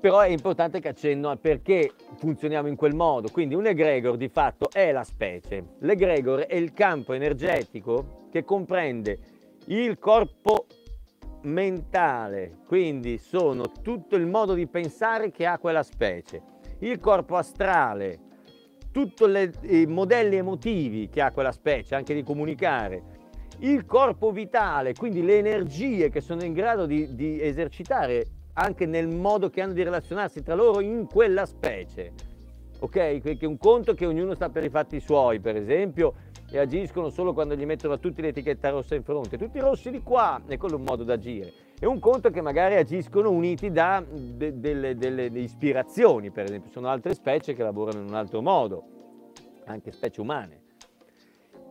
[0.00, 3.28] però è importante che accenno al perché funzioniamo in quel modo.
[3.30, 5.74] Quindi un egregor di fatto è la specie.
[5.80, 9.18] L'egregor è il campo energetico che comprende
[9.66, 10.66] il corpo
[11.42, 16.42] mentale, quindi sono tutto il modo di pensare che ha quella specie,
[16.80, 18.18] il corpo astrale,
[18.90, 19.24] tutti
[19.62, 23.16] i modelli emotivi che ha quella specie, anche di comunicare,
[23.60, 29.06] il corpo vitale, quindi le energie che sono in grado di, di esercitare anche nel
[29.06, 32.12] modo che hanno di relazionarsi tra loro in quella specie.
[32.80, 33.36] Ok?
[33.36, 36.14] Che un conto è che ognuno sta per i fatti suoi, per esempio,
[36.50, 40.02] e agiscono solo quando gli mettono a tutti l'etichetta rossa in fronte, tutti rossi di
[40.02, 41.52] qua, e quello è un modo d'agire.
[41.78, 46.70] E un conto è che magari agiscono uniti da de, delle, delle ispirazioni, per esempio,
[46.70, 48.82] sono altre specie che lavorano in un altro modo,
[49.66, 50.66] anche specie umane.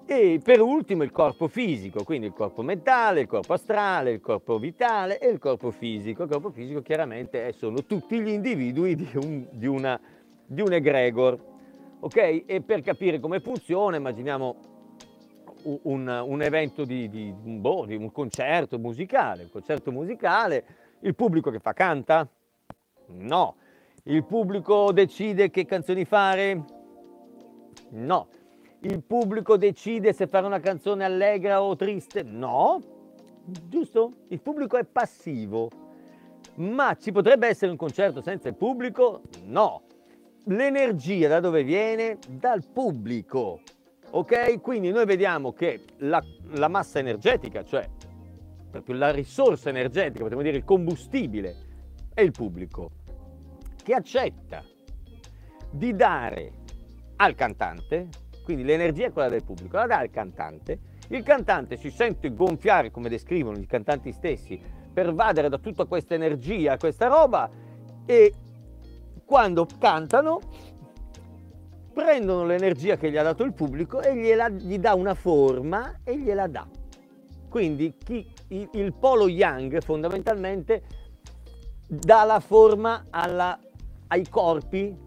[0.10, 4.58] E per ultimo il corpo fisico, quindi il corpo mentale, il corpo astrale, il corpo
[4.58, 6.24] vitale e il corpo fisico.
[6.24, 10.00] Il corpo fisico chiaramente sono tutti gli individui di un, di una,
[10.46, 11.38] di un egregor.
[12.00, 12.44] Ok?
[12.46, 14.56] E per capire come funziona, immaginiamo
[15.64, 19.44] un, un evento di, di, boh, di, un concerto musicale.
[19.44, 20.64] Un concerto musicale,
[21.02, 22.26] il pubblico che fa canta?
[23.08, 23.56] No.
[24.04, 26.64] Il pubblico decide che canzoni fare?
[27.90, 28.28] No
[28.82, 32.24] il pubblico decide se fare una canzone allegra o triste?
[32.24, 32.80] No,
[33.46, 34.12] giusto?
[34.30, 35.70] Il pubblico è passivo.
[36.56, 39.22] Ma ci potrebbe essere un concerto senza il pubblico?
[39.46, 39.84] No.
[40.46, 42.18] L'energia da dove viene?
[42.28, 43.62] Dal pubblico.
[44.12, 44.62] Ok?
[44.62, 47.88] Quindi noi vediamo che la, la massa energetica, cioè
[48.70, 51.56] proprio la risorsa energetica, potremmo dire il combustibile,
[52.14, 52.92] è il pubblico,
[53.84, 54.64] che accetta
[55.70, 56.52] di dare
[57.18, 58.08] al cantante,
[58.48, 60.80] quindi l'energia è quella del pubblico, la dà al cantante,
[61.10, 64.58] il cantante si sente gonfiare, come descrivono i cantanti stessi,
[64.94, 67.50] pervadere da tutta questa energia, questa roba,
[68.06, 68.34] e
[69.26, 70.40] quando cantano
[71.94, 76.18] prendono l'energia che gli ha dato il pubblico e gliela, gli dà una forma e
[76.18, 76.66] gliela dà.
[77.50, 80.84] Quindi chi, il, il, polo yang fondamentalmente
[81.86, 83.60] dà la forma alla,
[84.08, 85.07] ai corpi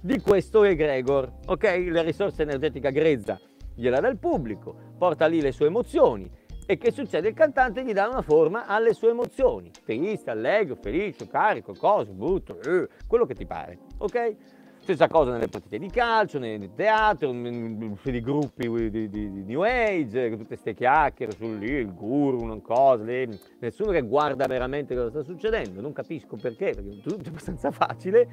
[0.00, 1.86] di questo egregor, ok?
[1.90, 3.38] La risorsa energetica grezza
[3.74, 6.30] gliela dà il pubblico, porta lì le sue emozioni
[6.70, 7.28] e che succede?
[7.28, 12.60] Il cantante gli dà una forma alle sue emozioni, triste, allegro, felice, carico, cosa, brutto,
[12.60, 14.36] eh, quello che ti pare, ok?
[14.78, 20.30] Stessa cosa nelle partite di calcio, nel teatro, nei gruppi di, di, di, New Age,
[20.30, 23.28] tutte queste chiacchiere sul lì, il guru, una cosa, lì.
[23.58, 28.28] nessuno che guarda veramente cosa sta succedendo, non capisco perché, perché è tutto abbastanza facile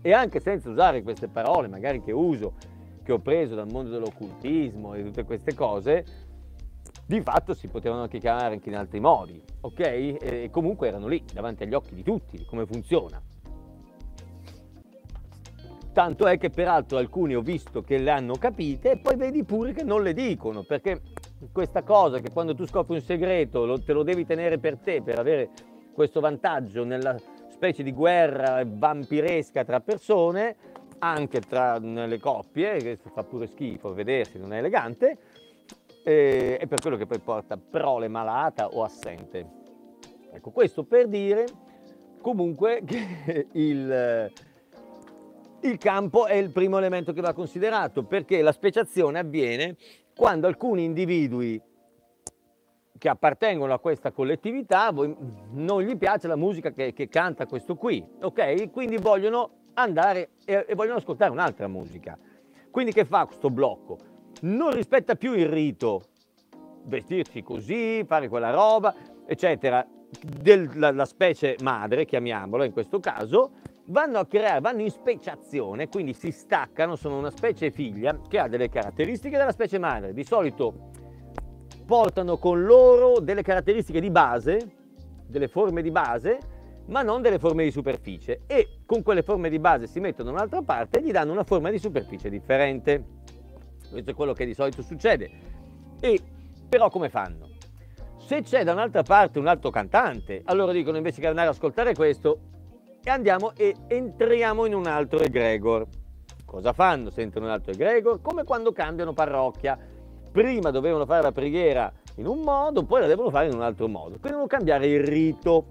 [0.00, 2.54] e anche senza usare queste parole, magari che uso,
[3.02, 6.04] che ho preso dal mondo dell'occultismo e tutte queste cose,
[7.06, 9.80] di fatto si potevano anche chiamare anche in altri modi, ok?
[9.80, 13.20] E comunque erano lì, davanti agli occhi di tutti, come funziona.
[15.92, 19.72] Tanto è che peraltro alcuni ho visto che le hanno capite e poi vedi pure
[19.72, 21.00] che non le dicono, perché
[21.50, 25.02] questa cosa che quando tu scopri un segreto lo, te lo devi tenere per te
[25.02, 25.50] per avere
[25.92, 27.16] questo vantaggio nella
[27.58, 30.54] specie di guerra vampiresca tra persone,
[30.98, 35.18] anche tra nelle coppie, che fa pure schifo vedersi, non è elegante,
[36.04, 39.44] e, è per quello che poi porta prole malata o assente.
[40.30, 41.46] Ecco, questo per dire
[42.20, 44.32] comunque che il,
[45.62, 49.74] il campo è il primo elemento che va considerato perché la speciazione avviene
[50.14, 51.60] quando alcuni individui
[52.98, 58.04] che appartengono a questa collettività non gli piace la musica che, che canta questo qui,
[58.20, 58.70] ok?
[58.70, 62.18] Quindi vogliono andare e, e vogliono ascoltare un'altra musica.
[62.70, 63.98] Quindi che fa questo blocco?
[64.42, 66.02] Non rispetta più il rito,
[66.84, 68.94] vestirsi così, fare quella roba,
[69.26, 69.86] eccetera,
[70.40, 73.52] della specie madre, chiamiamola in questo caso,
[73.86, 78.48] vanno a creare, vanno in speciazione, quindi si staccano, sono una specie figlia che ha
[78.48, 80.12] delle caratteristiche della specie madre.
[80.12, 80.90] Di solito
[81.88, 84.58] portano con loro delle caratteristiche di base,
[85.26, 86.38] delle forme di base,
[86.88, 90.36] ma non delle forme di superficie e con quelle forme di base si mettono da
[90.36, 93.02] un'altra parte e gli danno una forma di superficie differente.
[93.90, 95.30] Questo è quello che di solito succede.
[95.98, 96.20] E
[96.68, 97.48] però come fanno?
[98.18, 101.94] Se c'è da un'altra parte un altro cantante, allora dicono invece che andare ad ascoltare
[101.94, 102.38] questo,
[103.04, 105.86] andiamo e entriamo in un altro egregor.
[106.44, 108.20] Cosa fanno se entrano in un altro egregor?
[108.20, 109.96] Come quando cambiano parrocchia.
[110.38, 113.88] Prima dovevano fare la preghiera in un modo, poi la devono fare in un altro
[113.88, 114.10] modo.
[114.10, 115.66] Quindi devono cambiare il rito.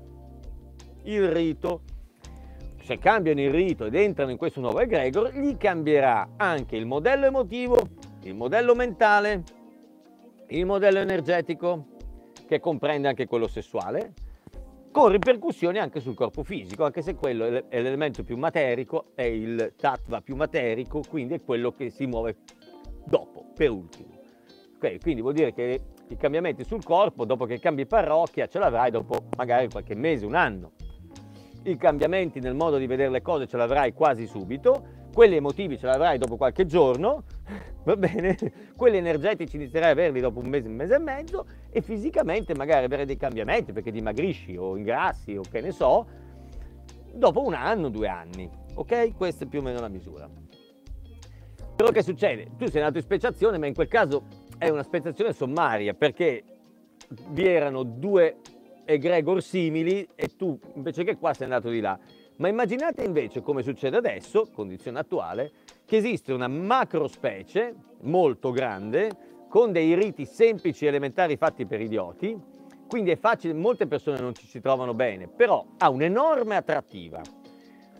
[1.03, 1.83] Il rito.
[2.81, 7.27] Se cambiano il rito ed entrano in questo nuovo egregor, gli cambierà anche il modello
[7.27, 7.77] emotivo,
[8.23, 9.43] il modello mentale,
[10.47, 11.85] il modello energetico,
[12.45, 14.11] che comprende anche quello sessuale,
[14.91, 19.75] con ripercussioni anche sul corpo fisico, anche se quello è l'elemento più materico, è il
[19.77, 22.39] tattva più materico, quindi è quello che si muove
[23.05, 24.16] dopo, per ultimo.
[24.79, 29.25] Quindi vuol dire che i cambiamenti sul corpo, dopo che cambi parrocchia, ce l'avrai dopo
[29.35, 30.71] magari qualche mese, un anno.
[31.63, 35.87] I cambiamenti nel modo di vedere le cose ce l'avrai quasi subito, quelli emotivi ce
[35.87, 37.23] l'avrai dopo qualche giorno,
[37.83, 38.37] va bene?
[38.75, 42.85] Quelli energetici inizierai a averli dopo un mese, un mese e mezzo e fisicamente magari
[42.85, 46.07] avere dei cambiamenti perché dimagrisci o ingrassi o che ne so,
[47.13, 49.15] dopo un anno, due anni, ok?
[49.17, 50.29] Questa è più o meno la misura.
[51.75, 52.51] Però che succede?
[52.57, 54.23] Tu sei andato in speciazione, ma in quel caso
[54.57, 56.43] è una speciazione sommaria perché
[57.29, 58.37] vi erano due
[58.85, 61.97] egregor simili e tu invece che qua sei andato di là.
[62.37, 65.51] Ma immaginate invece come succede adesso, condizione attuale,
[65.85, 69.09] che esiste una macrospecie molto grande
[69.49, 72.37] con dei riti semplici e elementari fatti per idioti,
[72.87, 77.21] quindi è facile, molte persone non ci si trovano bene, però ha un'enorme attrattiva.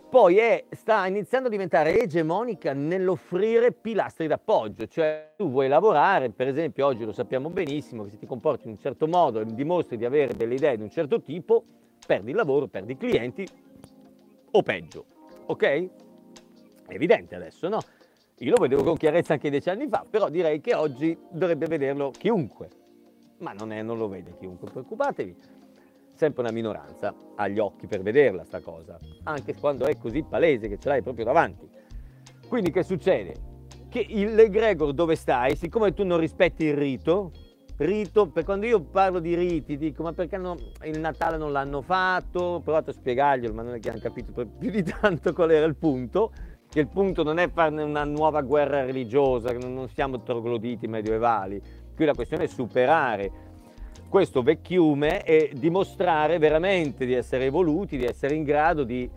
[0.08, 6.48] Poi è, sta iniziando a diventare egemonica nell'offrire pilastri d'appoggio, cioè tu vuoi lavorare, per
[6.48, 9.98] esempio oggi lo sappiamo benissimo, che se ti comporti in un certo modo e dimostri
[9.98, 11.62] di avere delle idee di un certo tipo,
[12.06, 13.46] perdi il lavoro, perdi i clienti
[14.50, 15.04] o peggio,
[15.44, 15.62] ok?
[16.86, 17.80] È evidente adesso, no?
[18.38, 22.12] Io lo vedevo con chiarezza anche dieci anni fa, però direi che oggi dovrebbe vederlo
[22.16, 22.70] chiunque.
[23.40, 25.36] Ma non, è, non lo vede chiunque, preoccupatevi.
[26.18, 30.66] Sempre una minoranza ha gli occhi per vederla sta cosa, anche quando è così palese
[30.66, 31.68] che ce l'hai proprio davanti.
[32.48, 33.34] Quindi che succede?
[33.88, 37.30] Che l'egregor dove stai, siccome tu non rispetti il rito,
[37.76, 40.56] rito, per quando io parlo di riti dico ma perché no,
[40.86, 44.32] il Natale non l'hanno fatto, ho provato a spiegarglielo ma non è che hanno capito
[44.44, 46.32] più di tanto qual era il punto,
[46.68, 51.62] che il punto non è farne una nuova guerra religiosa, non siamo trogloditi medievali,
[51.94, 53.46] qui la questione è superare
[54.08, 59.08] questo vecchiume e dimostrare veramente di essere evoluti, di essere in grado di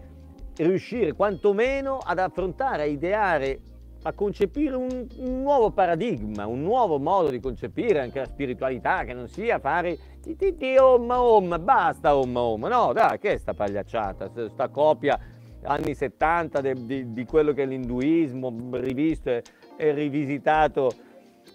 [0.57, 3.59] riuscire quantomeno ad affrontare, a ideare
[4.03, 9.13] a concepire un, un, nuovo paradigma, un nuovo modo di concepire anche la spiritualità, che
[9.13, 13.37] non sia fare ti ti ti omma omma, basta omma omma, no dai, che è
[13.37, 15.19] sta pagliacciata, sta copia
[15.63, 19.43] anni 70 de, di, di, quello che è l'induismo, rivisto e,
[19.77, 20.91] e rivisitato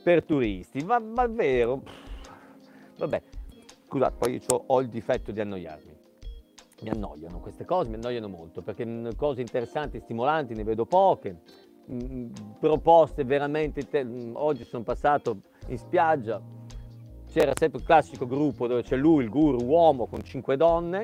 [0.03, 1.82] per turisti, ma, ma vero,
[2.97, 3.22] vabbè,
[3.86, 5.94] scusate, poi ho, il difetto di annoiarmi
[6.82, 8.86] mi annoiano queste cose, mi annoiano molto perché
[9.16, 11.40] cose interessanti, stimolanti ne vedo poche,
[11.92, 13.88] Mm, proposte veramente.
[13.88, 16.40] Te- mm, oggi sono passato in spiaggia,
[17.30, 21.03] c'era sempre il classico gruppo dove c'è lui, il guru, uomo con cinque donne,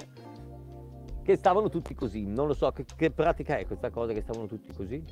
[1.23, 2.27] che stavano tutti così.
[2.27, 5.03] Non lo so, che, che pratica è questa cosa che stavano tutti così?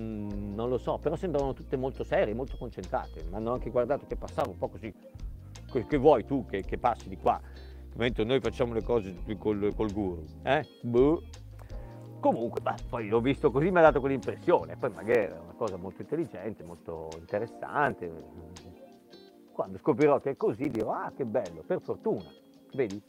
[0.00, 3.22] Mm, non lo so, però sembravano tutte molto serie, molto concentrate.
[3.28, 4.92] Mi hanno anche guardato che passavo un po' così.
[5.70, 7.40] Che, che vuoi tu che, che, passi di qua?
[7.96, 10.24] Mentre noi facciamo le cose col, col guru.
[10.42, 10.66] Eh?
[10.82, 11.22] Boh.
[12.20, 15.76] Comunque, beh, poi l'ho visto così, mi ha dato quell'impressione, poi magari è una cosa
[15.76, 18.10] molto intelligente, molto interessante.
[19.52, 22.28] Quando scoprirò che è così dirò, ah che bello, per fortuna,
[22.74, 23.00] vedi?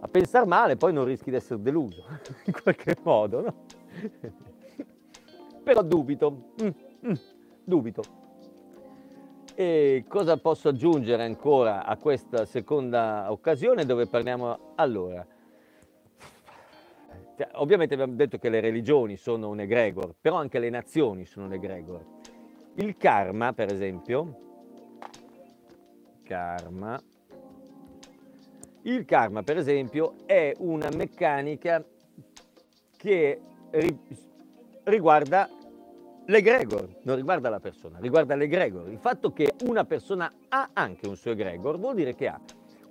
[0.00, 2.04] A pensare male poi non rischi di essere deluso,
[2.46, 3.54] in qualche modo, no?
[5.62, 6.68] Però dubito, mm,
[7.08, 7.14] mm,
[7.64, 8.02] dubito.
[9.56, 15.24] E cosa posso aggiungere ancora a questa seconda occasione dove parliamo allora?
[17.36, 21.46] Cioè, ovviamente abbiamo detto che le religioni sono un egregor, però anche le nazioni sono
[21.46, 22.04] un egregor.
[22.74, 24.38] Il karma, per esempio,
[26.24, 27.00] karma,
[28.82, 31.84] il karma, per esempio, è una meccanica
[32.96, 33.40] che
[34.82, 35.48] riguarda
[36.26, 38.88] l'egregor, non riguarda la persona, riguarda l'egregor.
[38.88, 42.40] Il fatto che una persona ha anche un suo egregor vuol dire che ha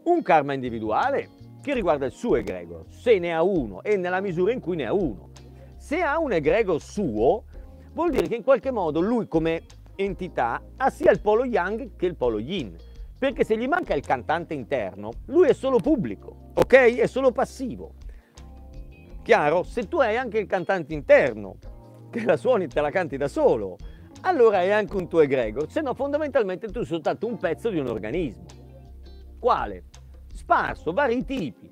[0.03, 1.29] un karma individuale
[1.61, 4.85] che riguarda il suo egregor, se ne ha uno e nella misura in cui ne
[4.85, 5.31] ha uno.
[5.77, 7.45] Se ha un egregor suo,
[7.93, 9.63] vuol dire che in qualche modo lui come
[9.95, 12.75] entità ha sia il polo yang che il polo yin.
[13.17, 16.97] Perché se gli manca il cantante interno, lui è solo pubblico, ok?
[16.97, 17.93] È solo passivo.
[19.23, 19.63] Chiaro?
[19.63, 21.55] Se tu hai anche il cantante interno,
[22.19, 23.77] che la suoni te la canti da solo,
[24.21, 27.79] allora hai anche un tuo egregor, se no fondamentalmente tu sei soltanto un pezzo di
[27.79, 28.45] un organismo.
[29.39, 29.85] Quale?
[30.33, 31.71] sparso, vari tipi.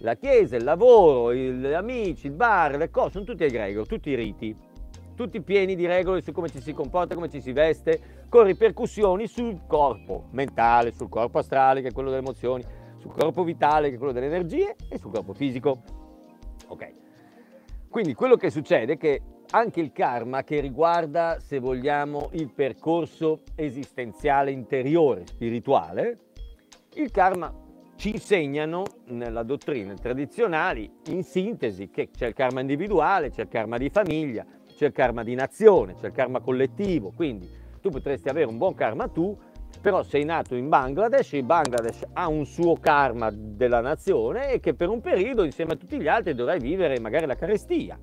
[0.00, 4.56] La chiesa, il lavoro, gli amici, il bar, le cose, sono tutti egregor, tutti riti,
[5.14, 9.26] tutti pieni di regole su come ci si comporta, come ci si veste, con ripercussioni
[9.26, 12.64] sul corpo mentale, sul corpo astrale, che è quello delle emozioni,
[12.96, 15.82] sul corpo vitale, che è quello delle energie, e sul corpo fisico.
[16.68, 16.92] Ok.
[17.90, 19.20] Quindi quello che succede è che
[19.50, 26.18] anche il karma che riguarda, se vogliamo, il percorso esistenziale interiore, spirituale,
[26.94, 27.52] il karma
[27.96, 33.76] ci insegnano nella dottrina tradizionali, in sintesi, che c'è il karma individuale, c'è il karma
[33.76, 37.12] di famiglia, c'è il karma di nazione, c'è il karma collettivo.
[37.14, 37.48] Quindi
[37.80, 39.36] tu potresti avere un buon karma tu,
[39.80, 44.74] però sei nato in Bangladesh, il Bangladesh ha un suo karma della nazione e che
[44.74, 47.98] per un periodo insieme a tutti gli altri dovrai vivere magari la carestia.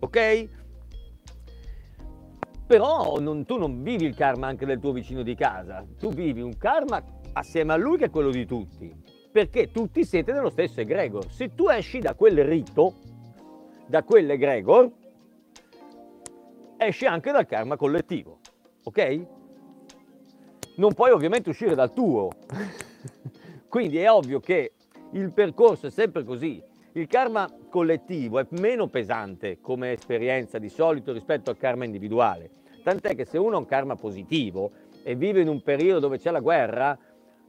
[0.00, 0.61] Ok?
[2.66, 6.40] Però non, tu non vivi il karma anche del tuo vicino di casa, tu vivi
[6.40, 7.02] un karma
[7.32, 11.32] assieme a lui che è quello di tutti perché tutti siete nello stesso egregor.
[11.32, 12.94] Se tu esci da quel rito,
[13.86, 14.92] da quell'egregor,
[16.76, 18.40] esci anche dal karma collettivo,
[18.84, 19.26] ok?
[20.76, 22.28] Non puoi ovviamente uscire dal tuo.
[23.68, 24.74] Quindi è ovvio che
[25.12, 26.62] il percorso è sempre così.
[26.94, 32.50] Il karma collettivo è meno pesante come esperienza di solito rispetto al karma individuale.
[32.82, 34.70] Tant'è che se uno ha un karma positivo
[35.02, 36.98] e vive in un periodo dove c'è la guerra,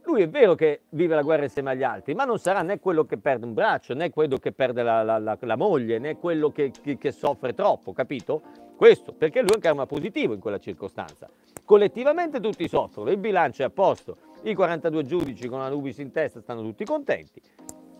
[0.04, 3.04] lui è vero che vive la guerra insieme agli altri, ma non sarà né quello
[3.04, 6.50] che perde un braccio, né quello che perde la, la, la, la moglie, né quello
[6.50, 8.40] che, che, che, soffre troppo, capito?
[8.76, 11.28] Questo perché lui è un karma positivo in quella circostanza.
[11.66, 16.12] Collettivamente tutti soffrono, il bilancio è a posto, i 42 giudici con la Nubis in
[16.12, 17.40] testa stanno tutti contenti,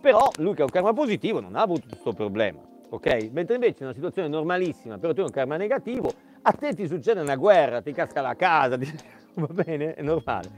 [0.04, 3.30] però lui che ha un karma positivo non ha avuto questo problema, ok?
[3.32, 6.86] Mentre invece in una situazione normalissima, però tu hai un karma negativo, a te ti
[6.86, 8.86] succede una guerra, ti casca la casa, ti...
[9.32, 9.94] va bene?
[9.94, 10.50] È normale.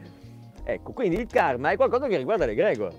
[0.64, 2.92] Ecco, quindi il karma è qualcosa che riguarda l'egregor.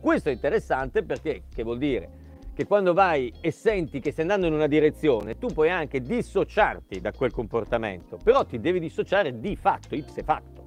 [0.00, 2.10] Questo è interessante perché, che vuol dire?
[2.52, 7.00] Che quando vai e senti che stai andando in una direzione, tu puoi anche dissociarti
[7.00, 10.57] da quel comportamento, però ti devi dissociare di fatto, ipse facto.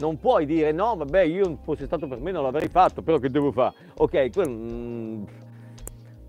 [0.00, 3.30] Non puoi dire no, vabbè, io fosse stato per me non l'avrei fatto, però che
[3.30, 3.74] devo fare?
[3.98, 4.50] Ok, quello...
[4.50, 5.24] Mm,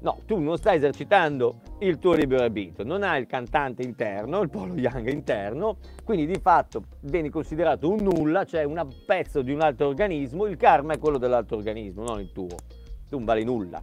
[0.01, 4.49] no, tu non stai esercitando il tuo libero arbitrio, non hai il cantante interno, il
[4.49, 9.61] polo yang interno, quindi di fatto vieni considerato un nulla, cioè un pezzo di un
[9.61, 12.47] altro organismo, il karma è quello dell'altro organismo, non il tuo.
[13.07, 13.81] Tu non vali nulla.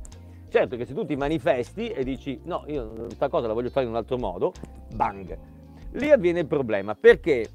[0.51, 3.87] Certo che se tu ti manifesti e dici no, io questa cosa la voglio fare
[3.87, 4.53] in un altro modo,
[4.95, 5.39] bang.
[5.93, 7.47] Lì avviene il problema perché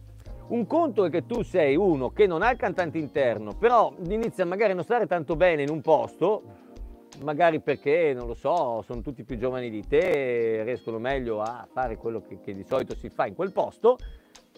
[0.48, 4.46] un conto è che tu sei uno che non ha il cantante interno, però inizia
[4.46, 6.44] magari a non stare tanto bene in un posto,
[7.22, 11.98] magari perché, non lo so, sono tutti più giovani di te, riescono meglio a fare
[11.98, 13.98] quello che, che di solito si fa in quel posto,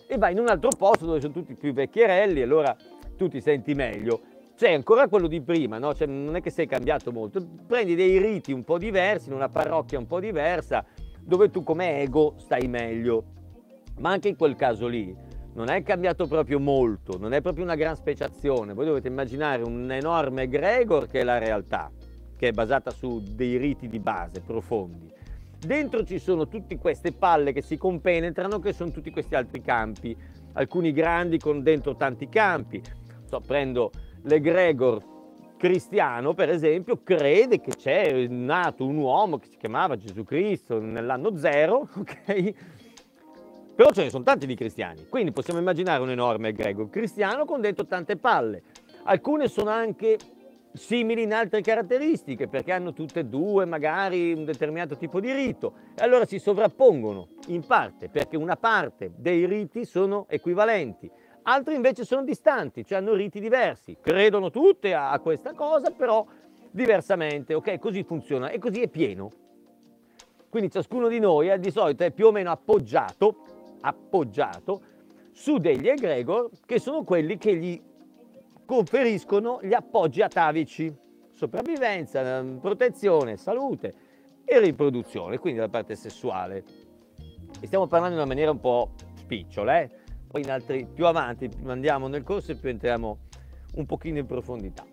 [0.08, 2.76] e vai in un altro posto dove sono tutti più vecchierelli, allora
[3.16, 5.94] tu ti senti meglio c'è ancora quello di prima, no?
[5.94, 9.50] cioè, non è che sei cambiato molto, prendi dei riti un po' diversi, in una
[9.50, 10.86] parrocchia un po' diversa,
[11.20, 13.24] dove tu come ego stai meglio.
[14.00, 15.14] Ma anche in quel caso lì
[15.56, 18.74] non è cambiato proprio molto, non è proprio una gran speciazione.
[18.74, 21.90] Voi dovete immaginare un enorme egregor che è la realtà,
[22.38, 25.12] che è basata su dei riti di base profondi.
[25.58, 30.16] Dentro ci sono tutte queste palle che si compenetrano, che sono tutti questi altri campi,
[30.54, 32.82] alcuni grandi con dentro tanti campi.
[33.24, 33.92] So, prendo
[34.24, 35.14] l'egregor
[35.58, 41.38] cristiano, per esempio, crede che c'è nato un uomo che si chiamava Gesù Cristo nell'anno
[41.38, 42.54] zero, ok?
[43.76, 47.60] Però ce ne sono tanti di cristiani, quindi possiamo immaginare un enorme egregor cristiano con
[47.60, 48.64] dentro tante palle.
[49.04, 50.18] Alcune sono anche
[50.72, 55.74] simili in altre caratteristiche, perché hanno tutte e due magari un determinato tipo di rito,
[55.94, 61.12] e allora si sovrappongono in parte, perché una parte dei riti sono equivalenti,
[61.44, 66.26] altri invece sono distanti, cioè hanno riti diversi, credono tutte a questa cosa, però
[66.72, 67.78] diversamente, ok?
[67.78, 69.32] Così funziona e così è pieno.
[70.50, 73.36] Quindi ciascuno di noi eh, di solito è più o meno appoggiato,
[73.86, 74.82] appoggiato
[75.32, 77.82] su degli egregor che sono quelli che gli
[78.66, 80.94] conferiscono gli appoggi atavici,
[81.34, 83.94] sopravvivenza, protezione, salute
[84.44, 86.64] e riproduzione, quindi la parte sessuale.
[87.60, 89.90] E stiamo parlando in una maniera un po' spicciola, eh?
[90.28, 93.18] poi in altri più avanti andiamo nel corso e più entriamo
[93.76, 94.86] un pochino in profondità.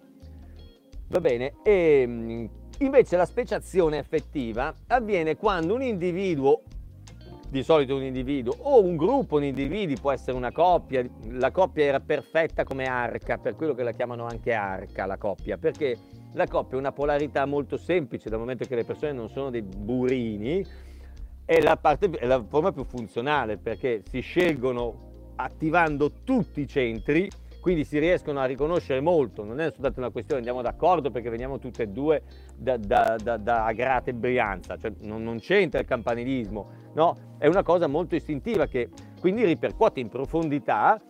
[1.09, 6.63] Va bene, e ehm, invece la speciazione effettiva avviene quando un individuo,
[7.53, 11.85] di solito un individuo, o un gruppo di individui, può essere una coppia, la coppia
[11.85, 15.99] era perfetta come arca, per quello che la chiamano anche arca la coppia, perché
[16.33, 19.61] la coppia è una polarità molto semplice, dal momento che le persone non sono dei
[19.61, 20.65] burini,
[21.45, 27.29] è la, parte, è la forma più funzionale, perché si scelgono attivando tutti i centri,
[27.63, 31.61] quindi si riescono a riconoscere molto, non è soltanto una questione, andiamo d'accordo perché veniamo
[31.61, 32.23] tutte e due
[32.57, 37.37] da, da, da, da Agrate e Brianza, cioè non, non, c'entra il campanilismo, no?
[37.39, 38.89] È una cosa molto istintiva che
[39.21, 41.01] quindi ripercuote in profondità,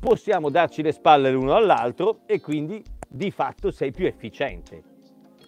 [0.00, 4.82] possiamo darci le spalle l'uno all'altro e quindi di fatto sei più efficiente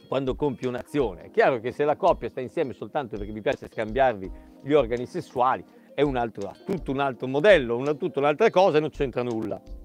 [0.09, 1.23] quando compi un'azione.
[1.23, 4.31] È chiaro che se la coppia sta insieme soltanto perché vi piace scambiarvi
[4.63, 8.81] gli organi sessuali, è un altro, tutto un altro modello, una, tutta un'altra cosa e
[8.81, 9.79] non c'entra nulla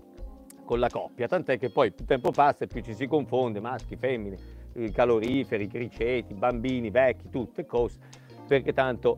[0.65, 3.95] con la coppia, tant'è che poi più tempo passa e più ci si confonde, maschi,
[3.95, 4.37] femmine,
[4.91, 7.99] caloriferi, criceti, bambini, vecchi, tutte cose,
[8.47, 9.17] perché tanto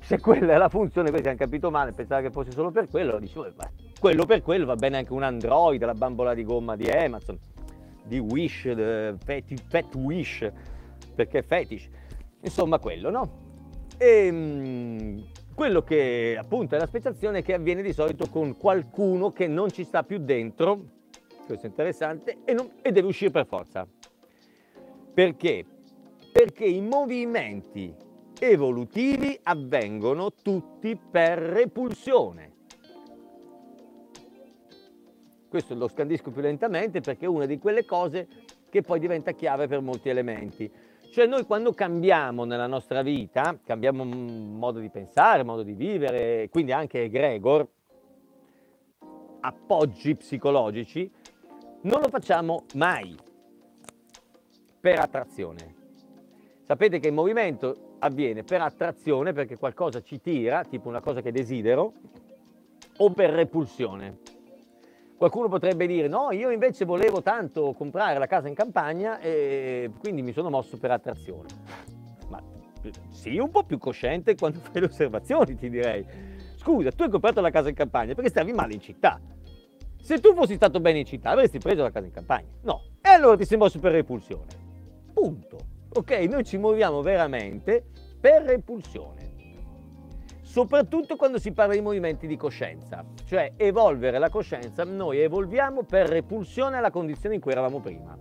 [0.00, 3.18] se quella è la funzione, questi hanno capito male, pensava che fosse solo per quello,
[3.18, 3.52] dicevo,
[3.98, 7.38] quello per quello va bene anche un Android, la bambola di gomma di Amazon,
[8.04, 10.50] di Wish, Fat, Fat Wish,
[11.14, 11.88] perché fetish,
[12.40, 13.30] insomma quello, no?
[13.98, 15.24] E, ehm,
[15.60, 19.84] quello che appunto è la speciazione che avviene di solito con qualcuno che non ci
[19.84, 20.84] sta più dentro,
[21.44, 23.86] questo è interessante, e, non, e deve uscire per forza.
[25.12, 25.66] Perché?
[26.32, 27.94] Perché i movimenti
[28.38, 32.52] evolutivi avvengono tutti per repulsione.
[35.46, 38.26] Questo lo scandisco più lentamente perché è una di quelle cose
[38.70, 40.72] che poi diventa chiave per molti elementi.
[41.10, 46.70] Cioè noi quando cambiamo nella nostra vita, cambiamo modo di pensare, modo di vivere, quindi
[46.70, 47.66] anche egregor,
[49.40, 51.10] appoggi psicologici,
[51.82, 53.16] non lo facciamo mai
[54.78, 55.74] per attrazione.
[56.62, 61.32] Sapete che il movimento avviene per attrazione perché qualcosa ci tira, tipo una cosa che
[61.32, 61.92] desidero,
[62.98, 64.18] o per repulsione.
[65.20, 70.22] Qualcuno potrebbe dire no, io invece volevo tanto comprare la casa in campagna e quindi
[70.22, 71.46] mi sono mosso per attrazione.
[72.30, 72.42] Ma
[73.10, 76.06] sii un po' più cosciente quando fai le osservazioni, ti direi.
[76.56, 79.20] Scusa, tu hai comprato la casa in campagna perché stavi male in città.
[80.00, 82.48] Se tu fossi stato bene in città avresti preso la casa in campagna.
[82.62, 82.84] No.
[83.02, 84.46] E allora ti sei mosso per repulsione.
[85.12, 85.58] Punto.
[85.96, 87.84] Ok, noi ci muoviamo veramente
[88.18, 89.29] per repulsione.
[90.50, 96.08] Soprattutto quando si parla di movimenti di coscienza, cioè evolvere la coscienza, noi evolviamo per
[96.08, 98.18] repulsione alla condizione in cui eravamo prima.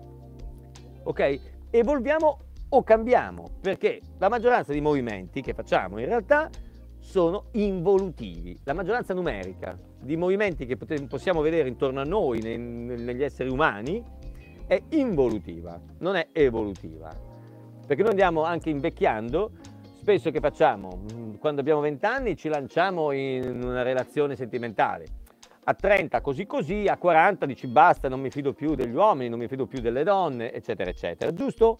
[1.06, 1.40] Ok?
[1.72, 2.38] Evolviamo
[2.70, 6.52] o cambiamo, perché la maggioranza di movimenti che facciamo in realtà
[7.00, 8.56] sono involutivi.
[8.64, 10.78] La maggioranza numerica di movimenti che
[11.08, 14.04] possiamo vedere intorno a noi, negli esseri umani,
[14.68, 17.10] è involutiva, non è evolutiva.
[17.88, 19.50] Perché noi andiamo anche invecchiando
[20.10, 21.04] spesso che facciamo?
[21.14, 25.06] Mm, quando abbiamo 20 anni ci lanciamo in una relazione sentimentale.
[25.66, 29.38] A 30 così così, a 40 dici basta, non mi fido più degli uomini, non
[29.38, 31.32] mi fido più delle donne, eccetera, eccetera.
[31.32, 31.78] Giusto?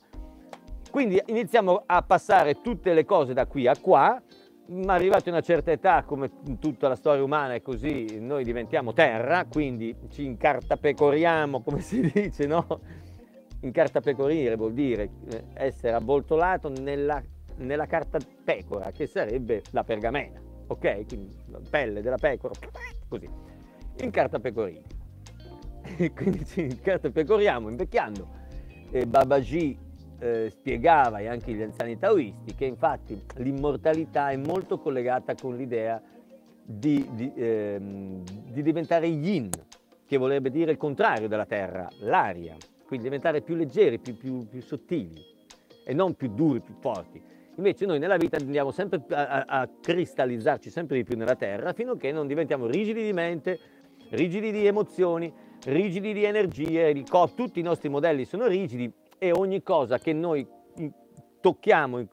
[0.92, 4.22] Quindi iniziamo a passare tutte le cose da qui a qua,
[4.68, 8.94] ma arrivati a una certa età, come tutta la storia umana è così, noi diventiamo
[8.94, 12.68] terra, quindi ci incartapecoriamo, come si dice, no?
[13.62, 17.22] Incartapecorire vuol dire eh, essere avvoltolato nella
[17.60, 21.06] nella carta pecora, che sarebbe la pergamena, ok?
[21.08, 22.54] Quindi la pelle della pecora,
[23.08, 23.30] così,
[24.02, 24.86] in carta pecorina.
[26.14, 28.38] Quindi ci incartapecoriamo invecchiando.
[28.92, 29.78] E Babaji
[30.20, 36.02] eh, spiegava, e anche gli anziani taoisti, che infatti l'immortalità è molto collegata con l'idea
[36.64, 39.50] di, di, ehm, di diventare yin,
[40.06, 42.56] che vorrebbe dire il contrario della terra, l'aria,
[42.86, 45.24] quindi diventare più leggeri, più, più, più sottili
[45.86, 47.22] e non più duri, più forti.
[47.60, 51.74] Invece noi nella vita andiamo sempre a, a, a cristallizzarci sempre di più nella terra
[51.74, 53.60] fino a che non diventiamo rigidi di mente,
[54.12, 55.32] rigidi di emozioni,
[55.66, 60.14] rigidi di energie, di co- tutti i nostri modelli sono rigidi e ogni cosa che
[60.14, 60.48] noi
[61.42, 62.08] tocchiamo,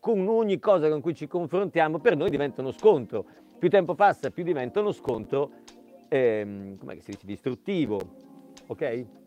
[0.00, 3.26] con ogni cosa con cui ci confrontiamo, per noi diventa uno scontro.
[3.58, 5.50] Più tempo passa, più diventa uno scontro,
[6.08, 8.00] ehm, come si dice, distruttivo,
[8.68, 9.17] ok?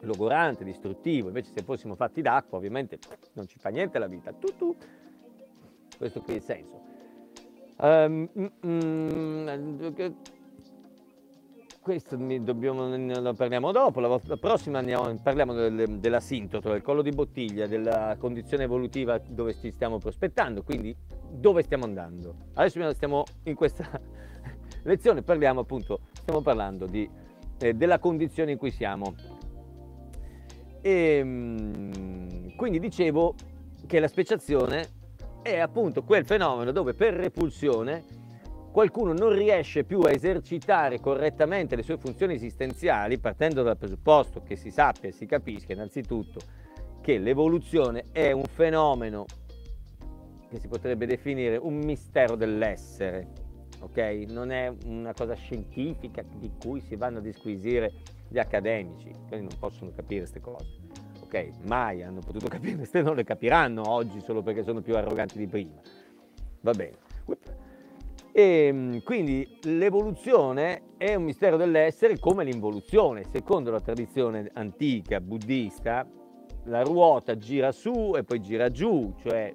[0.00, 2.98] Logorante, distruttivo, invece se fossimo fatti d'acqua ovviamente
[3.34, 4.32] non ci fa niente la vita.
[4.32, 4.76] Tu, tu.
[5.96, 6.80] Questo qui è il senso.
[7.76, 8.28] Um,
[8.66, 9.48] mm,
[11.80, 17.10] questo dobbiamo, lo parliamo dopo, la, la prossima andiamo, parliamo del, dell'asintoto, del collo di
[17.10, 20.94] bottiglia, della condizione evolutiva dove ci stiamo prospettando, quindi
[21.30, 22.34] dove stiamo andando.
[22.52, 23.88] Adesso stiamo in questa
[24.84, 27.08] lezione, parliamo appunto, stiamo parlando di,
[27.58, 29.14] eh, della condizione in cui siamo
[30.80, 33.34] e ehm, quindi dicevo
[33.86, 34.98] che la speciazione
[35.42, 38.04] è appunto quel fenomeno dove per repulsione
[38.70, 44.56] qualcuno non riesce più a esercitare correttamente le sue funzioni esistenziali, partendo dal presupposto che
[44.56, 46.40] si sappia e si capisca innanzitutto
[47.00, 49.24] che l'evoluzione è un fenomeno
[50.48, 53.28] che si potrebbe definire un mistero dell'essere,
[53.80, 54.24] ok?
[54.28, 57.92] Non è una cosa scientifica di cui si vanno a disquisire
[58.30, 60.78] gli accademici, quindi non possono capire queste cose.
[61.20, 65.36] Ok, mai hanno potuto capire queste, non le capiranno oggi solo perché sono più arroganti
[65.36, 65.80] di prima.
[66.60, 66.96] Va bene.
[68.32, 73.24] E ehm, quindi l'evoluzione è un mistero dell'essere come l'involuzione.
[73.24, 76.06] Secondo la tradizione antica buddista,
[76.64, 79.52] la ruota gira su e poi gira giù, cioè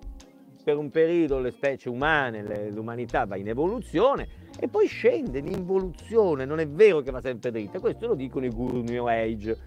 [0.63, 4.27] per un periodo le specie umane, l'umanità va in evoluzione
[4.59, 8.45] e poi scende in involuzione, non è vero che va sempre dritta, questo lo dicono
[8.45, 9.57] i guru New Age,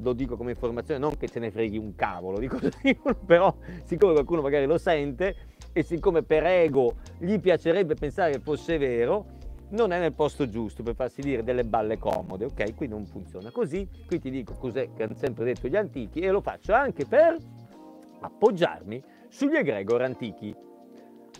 [0.00, 3.54] lo dico come informazione, non che ce ne freghi un cavolo di cosa dicono, però
[3.84, 5.34] siccome qualcuno magari lo sente
[5.72, 9.26] e siccome per ego gli piacerebbe pensare che fosse vero,
[9.68, 12.74] non è nel posto giusto per farsi dire delle balle comode, ok?
[12.74, 16.30] Qui non funziona così, qui ti dico cos'è che hanno sempre detto gli antichi e
[16.30, 17.36] lo faccio anche per
[18.20, 20.54] appoggiarmi sugli egregor antichi.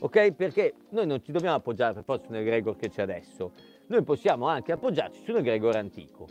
[0.01, 0.32] Ok?
[0.32, 3.53] Perché noi non ci dobbiamo appoggiare per forza su un che c'è adesso,
[3.86, 6.26] noi possiamo anche appoggiarci su un egregor antico.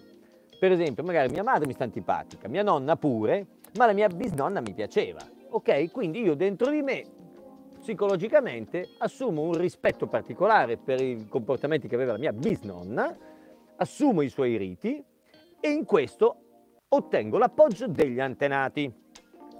[0.59, 3.47] Per esempio, magari mia madre mi sta antipatica, mia nonna pure,
[3.77, 5.19] ma la mia bisnonna mi piaceva.
[5.49, 5.91] Ok?
[5.91, 7.03] Quindi io dentro di me
[7.79, 13.15] psicologicamente assumo un rispetto particolare per i comportamenti che aveva la mia bisnonna,
[13.75, 15.03] assumo i suoi riti
[15.59, 16.37] e in questo
[16.87, 18.91] ottengo l'appoggio degli antenati.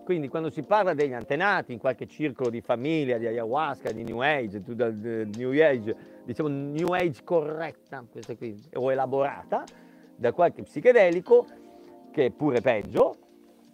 [0.05, 4.21] Quindi quando si parla degli antenati in qualche circolo di famiglia, di ayahuasca, di New
[4.21, 4.61] Age,
[5.35, 9.63] New Age, diciamo New Age corretta, questa qui, o elaborata
[10.15, 11.47] da qualche psichedelico,
[12.11, 13.15] che è pure peggio,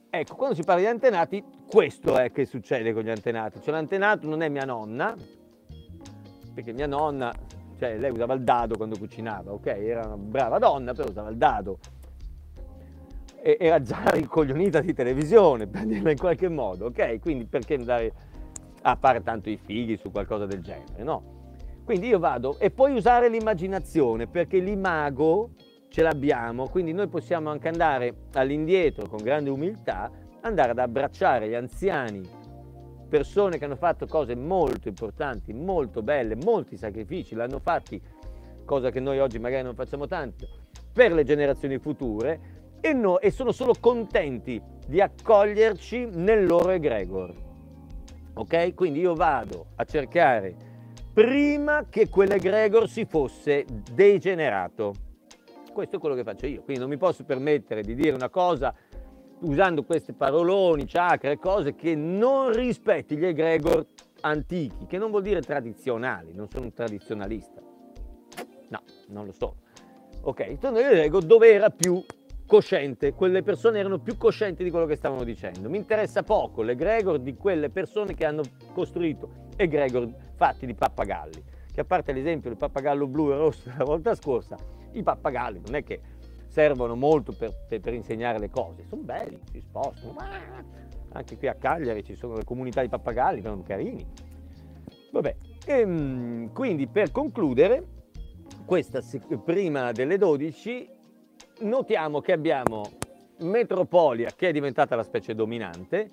[0.09, 3.59] ecco, quando si parla di antenati, questo è che succede con gli antenati.
[3.61, 5.13] Cioè l'antenato non è mia nonna,
[6.53, 7.33] perché mia nonna,
[7.77, 9.65] cioè lei usava il dado quando cucinava, ok?
[9.65, 11.77] Era una brava donna, però usava il dado
[13.41, 17.19] era già ricoglionita di televisione, per dirla in qualche modo, ok?
[17.19, 18.13] Quindi perché andare
[18.83, 21.39] a fare tanto i figli su qualcosa del genere, no?
[21.83, 25.51] Quindi io vado e puoi usare l'immaginazione perché l'imago
[25.89, 30.09] ce l'abbiamo, quindi noi possiamo anche andare all'indietro con grande umiltà,
[30.41, 32.21] andare ad abbracciare gli anziani
[33.11, 38.01] persone che hanno fatto cose molto importanti, molto belle, molti sacrifici, l'hanno fatti,
[38.63, 40.47] cosa che noi oggi magari non facciamo tanto,
[40.93, 47.33] per le generazioni future e, no, e sono solo contenti di accoglierci nel loro egregor.
[48.33, 48.73] Ok?
[48.73, 50.55] Quindi io vado a cercare
[51.13, 54.93] prima che quell'egregor si fosse degenerato.
[55.71, 58.73] Questo è quello che faccio io, quindi non mi posso permettere di dire una cosa
[59.41, 63.85] usando questi paroloni, chakra e cose che non rispetti gli egregor
[64.21, 67.61] antichi, che non vuol dire tradizionali, non sono un tradizionalista.
[68.69, 69.55] No, non lo so.
[70.23, 72.03] Ok, sono gli egregor dove era più
[72.51, 75.69] cosciente, quelle persone erano più coscienti di quello che stavano dicendo.
[75.69, 78.41] Mi interessa poco l'egregor di quelle persone che hanno
[78.73, 81.41] costruito egregor fatti di pappagalli,
[81.73, 84.57] che a parte l'esempio del pappagallo blu e rosso della volta scorsa,
[84.91, 86.01] i pappagalli non è che
[86.47, 90.17] servono molto per, per, per insegnare le cose, sono belli, si spostano,
[91.13, 94.05] anche qui a Cagliari ci sono le comunità di pappagalli, sono carini.
[95.09, 97.99] Vabbè, e, ehm, quindi per concludere,
[98.65, 98.99] questa
[99.41, 100.99] prima delle 12,
[101.61, 102.89] notiamo che abbiamo
[103.39, 106.09] Metropolia che è diventata la specie dominante,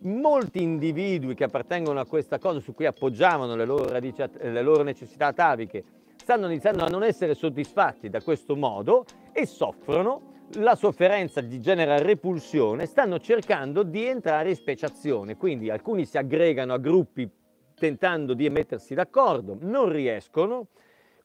[0.00, 4.82] molti individui che appartengono a questa cosa su cui appoggiavano le loro, radici, le loro
[4.82, 5.84] necessità ataviche
[6.16, 11.98] stanno iniziando a non essere soddisfatti da questo modo e soffrono, la sofferenza gli genera
[11.98, 17.28] repulsione, stanno cercando di entrare in speciazione, quindi alcuni si aggregano a gruppi
[17.74, 20.68] tentando di mettersi d'accordo, non riescono,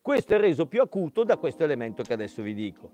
[0.01, 2.89] questo è reso più acuto da questo elemento che adesso vi dico,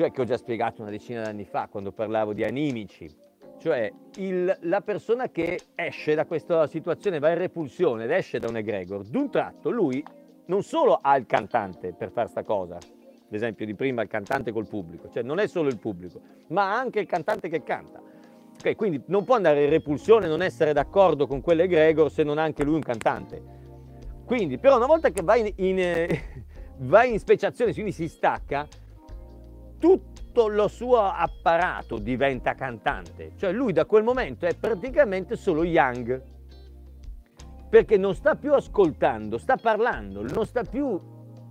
[0.00, 3.14] cioè che ho già spiegato una decina d'anni fa quando parlavo di animici,
[3.58, 8.48] cioè il, la persona che esce da questa situazione, va in repulsione ed esce da
[8.48, 10.02] un egregor, d'un tratto lui
[10.46, 12.78] non solo ha il cantante per fare sta cosa,
[13.28, 17.00] l'esempio di prima il cantante col pubblico, cioè non è solo il pubblico, ma anche
[17.00, 18.00] il cantante che canta.
[18.58, 22.42] Okay, quindi non può andare in repulsione, non essere d'accordo con quell'egregor se non ha
[22.42, 23.42] anche lui un cantante.
[24.24, 28.66] Quindi, però una volta che va in, in, eh, in speciazione, quindi si stacca,
[29.80, 33.32] tutto lo suo apparato diventa cantante.
[33.36, 36.22] Cioè lui da quel momento è praticamente solo Young
[37.68, 41.00] perché non sta più ascoltando, sta parlando, non sta più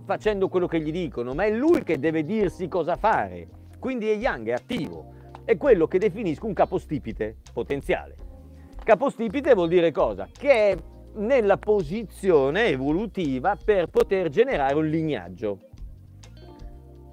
[0.04, 3.48] facendo quello che gli dicono, ma è lui che deve dirsi cosa fare.
[3.78, 5.12] Quindi è Yang, è attivo,
[5.44, 8.16] è quello che definisco un capostipite potenziale.
[8.82, 10.28] Capostipite vuol dire cosa?
[10.30, 10.76] Che è
[11.14, 15.58] nella posizione evolutiva per poter generare un lignaggio,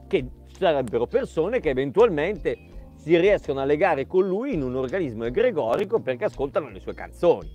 [0.07, 2.57] che sarebbero persone che eventualmente
[2.95, 7.49] si riescono a legare con lui in un organismo egregorico perché ascoltano le sue canzoni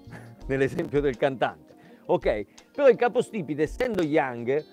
[0.48, 1.74] nell'esempio del cantante.
[2.06, 2.44] Ok?
[2.74, 4.64] Però il capostipite, essendo young,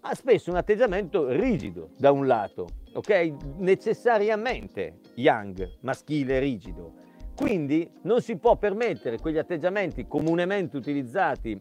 [0.00, 3.32] ha spesso un atteggiamento rigido da un lato, ok?
[3.56, 6.92] Necessariamente young, maschile rigido.
[7.34, 11.60] Quindi non si può permettere quegli atteggiamenti comunemente utilizzati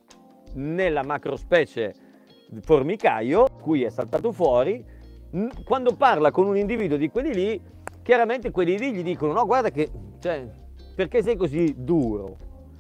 [0.54, 1.94] nella macrospecie
[2.62, 4.84] formicaio, cui è saltato fuori,
[5.64, 7.62] quando parla con un individuo di quelli lì,
[8.02, 9.90] chiaramente quelli lì gli dicono no guarda che,
[10.20, 10.48] cioè,
[10.96, 12.38] perché sei così duro?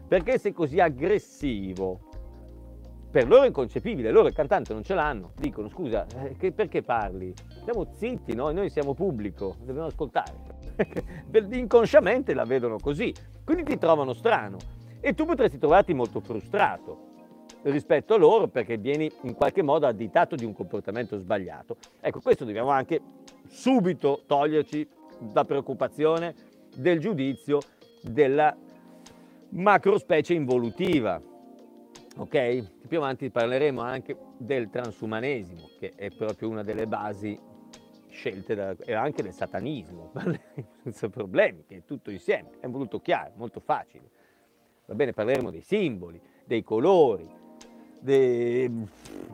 [0.07, 1.99] Perché sei così aggressivo?
[3.11, 6.81] Per loro è inconcepibile, loro il cantante non ce l'hanno, dicono scusa, eh, che, perché
[6.81, 7.33] parli?
[7.63, 8.51] Siamo zitti, no?
[8.51, 10.33] noi siamo pubblico, dobbiamo ascoltare.
[11.53, 13.13] Inconsciamente la vedono così,
[13.43, 14.57] quindi ti trovano strano
[14.99, 17.13] e tu potresti trovarti molto frustrato
[17.65, 21.77] rispetto a loro perché vieni in qualche modo additato di un comportamento sbagliato.
[21.99, 23.01] Ecco, questo dobbiamo anche
[23.47, 24.87] subito toglierci
[25.33, 26.35] la preoccupazione
[26.75, 27.59] del giudizio,
[28.01, 28.55] della
[29.49, 31.21] macrospecie involutiva.
[32.17, 32.87] Ok?
[32.87, 37.37] Più avanti parleremo anche del transumanesimo, che è proprio una delle basi
[38.09, 40.11] scelte da, e anche del satanismo,
[40.83, 44.09] senza problemi, che è tutto insieme, è molto chiaro, molto facile.
[44.85, 47.27] Va bene, parleremo dei simboli, dei colori,
[48.05, 48.71] dei,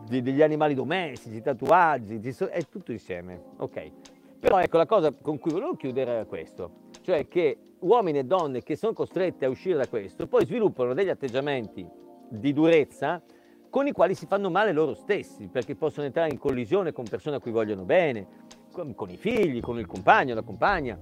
[0.07, 2.19] degli animali domestici, tatuaggi,
[2.49, 3.91] è tutto insieme, ok?
[4.39, 8.63] Però ecco la cosa con cui volevo chiudere era questo, cioè che uomini e donne
[8.63, 11.87] che sono costretti a uscire da questo poi sviluppano degli atteggiamenti
[12.29, 13.21] di durezza
[13.69, 17.37] con i quali si fanno male loro stessi, perché possono entrare in collisione con persone
[17.37, 18.27] a cui vogliono bene,
[18.71, 20.97] con, con i figli, con il compagno, la compagna,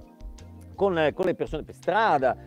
[0.76, 2.38] con, con le persone per strada.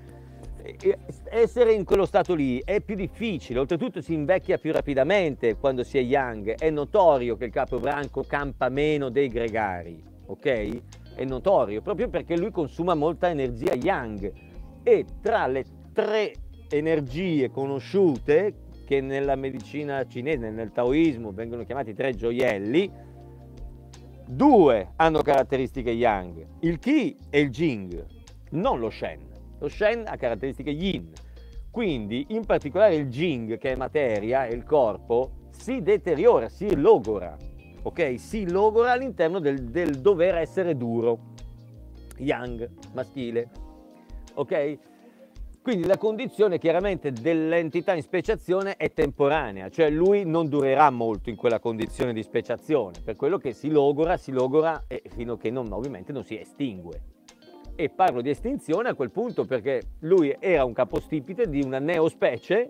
[0.62, 0.98] E,
[1.30, 5.98] essere in quello stato lì è più difficile, oltretutto si invecchia più rapidamente quando si
[5.98, 11.01] è young, è notorio che il capobranco campa meno dei gregari, ok?
[11.14, 14.32] è notorio, proprio perché lui consuma molta energia yang
[14.82, 16.34] e tra le tre
[16.70, 22.90] energie conosciute che nella medicina cinese, nel taoismo vengono chiamati tre gioielli,
[24.26, 28.06] due hanno caratteristiche yang, il Qi e il Jing,
[28.51, 29.32] non lo Shen.
[29.62, 31.12] Lo Shen ha caratteristiche Yin.
[31.70, 37.36] Quindi, in particolare il Jing, che è materia, è il corpo, si deteriora, si logora,
[37.82, 38.18] ok?
[38.18, 41.30] Si logora all'interno del, del dover essere duro,
[42.18, 43.48] yang, maschile,
[44.34, 44.78] ok?
[45.62, 51.36] Quindi la condizione chiaramente dell'entità in speciazione è temporanea, cioè lui non durerà molto in
[51.36, 55.51] quella condizione di speciazione, per quello che si logora, si logora e fino a che
[55.51, 57.22] non, ovviamente non si estingue.
[57.74, 62.69] E parlo di estinzione a quel punto perché lui era un capostipite di una neospecie,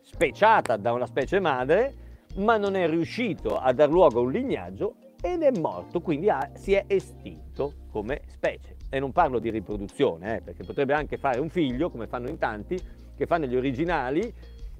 [0.00, 1.94] speciata da una specie madre,
[2.36, 6.50] ma non è riuscito a dar luogo a un lignaggio ed è morto, quindi ha,
[6.54, 11.40] si è estinto come specie e non parlo di riproduzione, eh, perché potrebbe anche fare
[11.40, 12.78] un figlio, come fanno in tanti,
[13.16, 14.32] che fanno gli originali,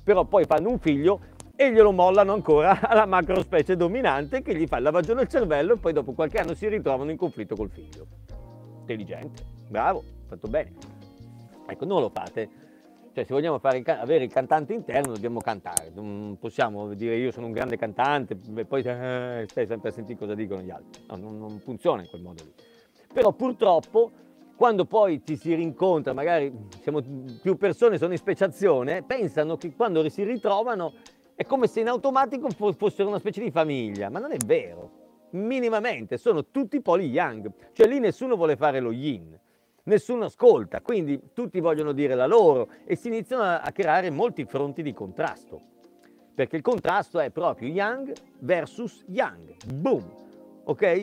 [0.02, 1.20] però poi fanno un figlio
[1.54, 5.76] e glielo mollano ancora alla macrospecie dominante che gli fa il lavaggio del cervello e
[5.78, 8.06] poi dopo qualche anno si ritrovano in conflitto col figlio.
[8.80, 10.72] Intelligente, bravo, fatto bene.
[11.66, 12.60] Ecco, non lo fate.
[13.14, 15.90] Cioè, se vogliamo fare, avere il cantante interno, dobbiamo cantare.
[15.92, 20.18] Non possiamo dire io sono un grande cantante e poi eh, stai sempre a sentire
[20.18, 21.02] cosa dicono gli altri.
[21.08, 22.52] No, non, non funziona in quel modo lì.
[23.12, 24.12] Però purtroppo
[24.56, 27.02] quando poi ci si rincontra, magari siamo
[27.40, 30.92] più persone, sono in speciazione, pensano che quando si ritrovano
[31.34, 34.90] è come se in automatico fossero una specie di famiglia, ma non è vero,
[35.30, 39.38] minimamente, sono tutti poli yang, cioè lì nessuno vuole fare lo yin,
[39.84, 44.82] nessuno ascolta, quindi tutti vogliono dire la loro e si iniziano a creare molti fronti
[44.82, 45.60] di contrasto,
[46.34, 50.04] perché il contrasto è proprio yang versus yang, boom,
[50.64, 51.02] ok?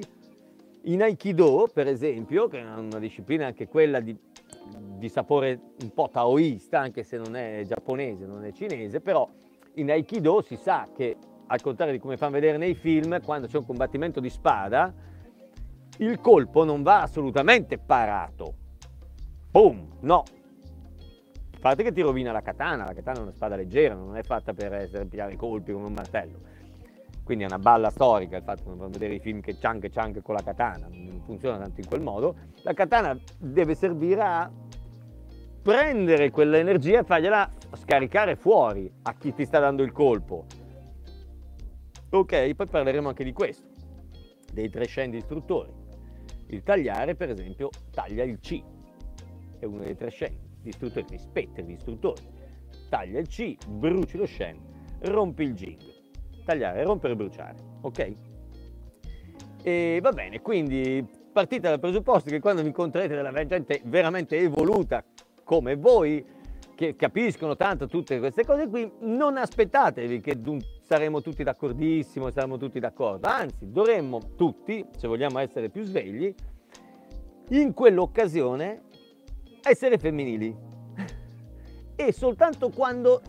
[0.83, 4.17] In Aikido, per esempio, che è una disciplina anche quella di,
[4.97, 9.29] di sapore un po' taoista, anche se non è giapponese, non è cinese, però
[9.73, 13.57] in Aikido si sa che, al contrario di come fanno vedere nei film, quando c'è
[13.57, 14.93] un combattimento di spada,
[15.97, 18.58] il colpo non va assolutamente parato.
[19.51, 19.97] Boom!
[20.01, 20.23] No.
[21.51, 24.23] A parte che ti rovina la katana, la katana è una spada leggera, non è
[24.23, 26.49] fatta per essere pigliare colpi come un martello
[27.29, 30.33] quindi è una balla storica il fatto di vedere i film che Chunk Chunk con
[30.33, 34.51] la katana, non funziona tanto in quel modo, la katana deve servire a
[35.61, 40.47] prendere quell'energia e fargliela scaricare fuori a chi ti sta dando il colpo.
[42.09, 43.67] Ok, poi parleremo anche di questo,
[44.51, 45.71] dei tre scende istruttori.
[46.47, 48.59] Il tagliare, per esempio, taglia il C,
[49.59, 50.47] è uno dei tre scende.
[50.63, 52.21] L'istruttore rispetta gli istruttori,
[52.89, 54.61] taglia il C, bruci lo scende,
[55.01, 55.97] rompi il jig
[56.49, 58.15] tagliare, rompere bruciare, ok?
[59.61, 65.03] E va bene, quindi partite dal presupposto che quando vi incontrerete della gente veramente evoluta
[65.43, 66.25] come voi,
[66.73, 70.39] che capiscono tanto tutte queste cose qui, non aspettatevi che
[70.81, 76.33] saremo tutti d'accordissimo, saremo tutti d'accordo, anzi dovremmo tutti, se vogliamo essere più svegli,
[77.49, 78.83] in quell'occasione
[79.63, 80.55] essere femminili.
[81.95, 83.21] E soltanto quando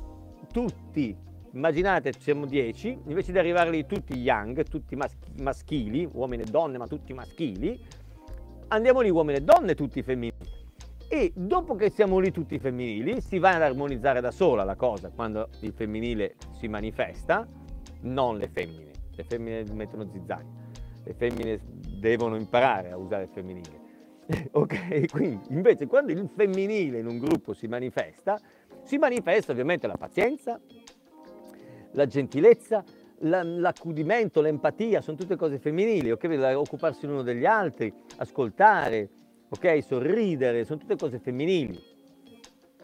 [0.53, 1.17] tutti
[1.53, 4.97] immaginate siamo 10, invece di arrivare lì tutti young, tutti
[5.41, 7.83] maschili, uomini e donne, ma tutti maschili,
[8.69, 10.59] andiamo lì uomini e donne, tutti femminili.
[11.09, 15.11] E dopo che siamo lì tutti femminili, si va ad armonizzare da sola la cosa
[15.11, 17.49] quando il femminile si manifesta,
[18.03, 18.91] non le femmine.
[19.17, 20.49] Le femmine mettono zizzani,
[21.03, 21.61] le femmine
[21.99, 23.80] devono imparare a usare il femminile.
[24.53, 25.11] ok?
[25.11, 28.41] Quindi invece quando il femminile in un gruppo si manifesta,
[28.83, 30.61] si manifesta ovviamente la pazienza,
[31.93, 32.85] la gentilezza,
[33.21, 36.55] l'accudimento, l'empatia, sono tutte cose femminili, ok?
[36.57, 39.11] Occuparsi l'uno degli altri, ascoltare,
[39.49, 39.83] ok?
[39.83, 41.89] Sorridere, sono tutte cose femminili.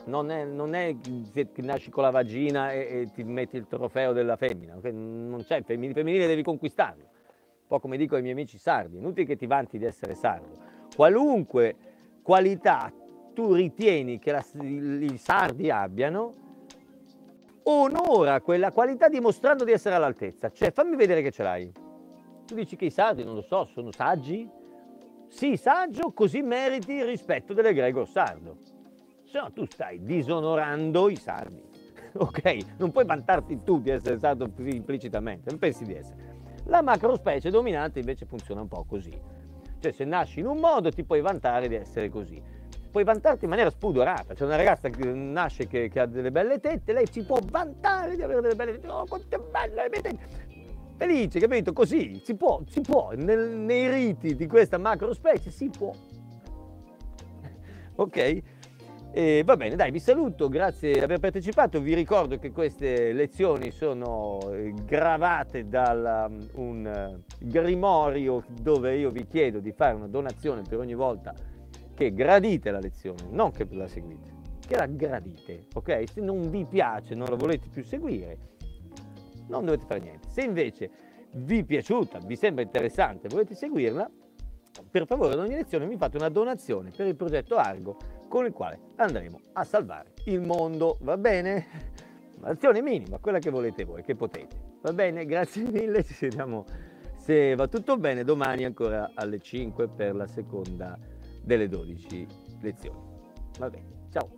[0.06, 0.94] Non è, non è
[1.32, 4.93] che nasci con la vagina e, e, ti metti il trofeo della femmina, okay?
[4.93, 7.02] non c'è, il femminile, femminile devi conquistarlo.
[7.02, 10.65] Un po' come dico ai miei amici sardi, inutile che ti vanti di essere sardo.
[10.94, 11.76] Qualunque
[12.22, 12.92] qualità
[13.34, 16.32] tu ritieni che la, i sardi abbiano,
[17.64, 20.50] onora quella qualità dimostrando di essere all'altezza.
[20.50, 21.70] Cioè, fammi vedere che ce l'hai.
[22.46, 24.48] Tu dici che i sardi, non lo so, sono saggi?
[25.28, 28.56] Sì, saggio, così meriti il rispetto dell'egregor sardo.
[29.24, 31.62] Se no, tu stai disonorando i sardi.
[32.16, 32.78] ok?
[32.78, 36.34] Non puoi vantarti tu di essere sardo implicitamente, non pensi di essere.
[36.66, 39.44] La macrospecie dominante invece funziona un po' così.
[39.81, 42.57] Cioè, se nasci in un modo ti puoi vantare di essere così
[42.97, 44.32] puoi vantarti in maniera spudorata.
[44.32, 48.16] C'è una ragazza che nasce che, che, ha delle belle tette, lei si può vantare
[48.16, 48.89] di avere delle belle tette.
[48.89, 50.44] Oh, quante belle le mie tette!
[50.97, 51.74] Felice, capito?
[51.74, 55.93] Così si può, si può, nel, nei riti di questa macro specie si può.
[57.97, 58.43] ok?
[59.18, 61.80] E va bene, dai, vi saluto, grazie di aver partecipato.
[61.80, 69.09] Vi ricordo che queste lezioni sono eh, gravate da um, un uh, grimorio dove io
[69.09, 71.32] vi chiedo di fare una donazione per ogni volta
[71.94, 74.34] che gradite la lezione, non che la seguite.
[74.66, 76.02] che la gradite, ok?
[76.06, 78.36] Se non vi piace, non la volete più seguire,
[79.48, 80.28] non dovete fare niente.
[80.28, 80.90] Se invece
[81.36, 84.10] vi è piaciuta, vi sembra interessante, volete seguirla,
[84.90, 87.97] per favore ad ogni lezione mi fate una donazione per il progetto Argo
[88.28, 91.66] con il quale andremo a salvare il mondo, va bene?
[92.40, 94.57] Un'azione minima, quella che volete voi, che potete.
[94.82, 96.65] Va bene, grazie mille, ci vediamo
[97.16, 100.97] se va tutto bene domani ancora alle 5 per la seconda
[101.43, 102.27] delle 12
[102.61, 103.01] lezioni.
[103.59, 104.28] Va bene, ciao.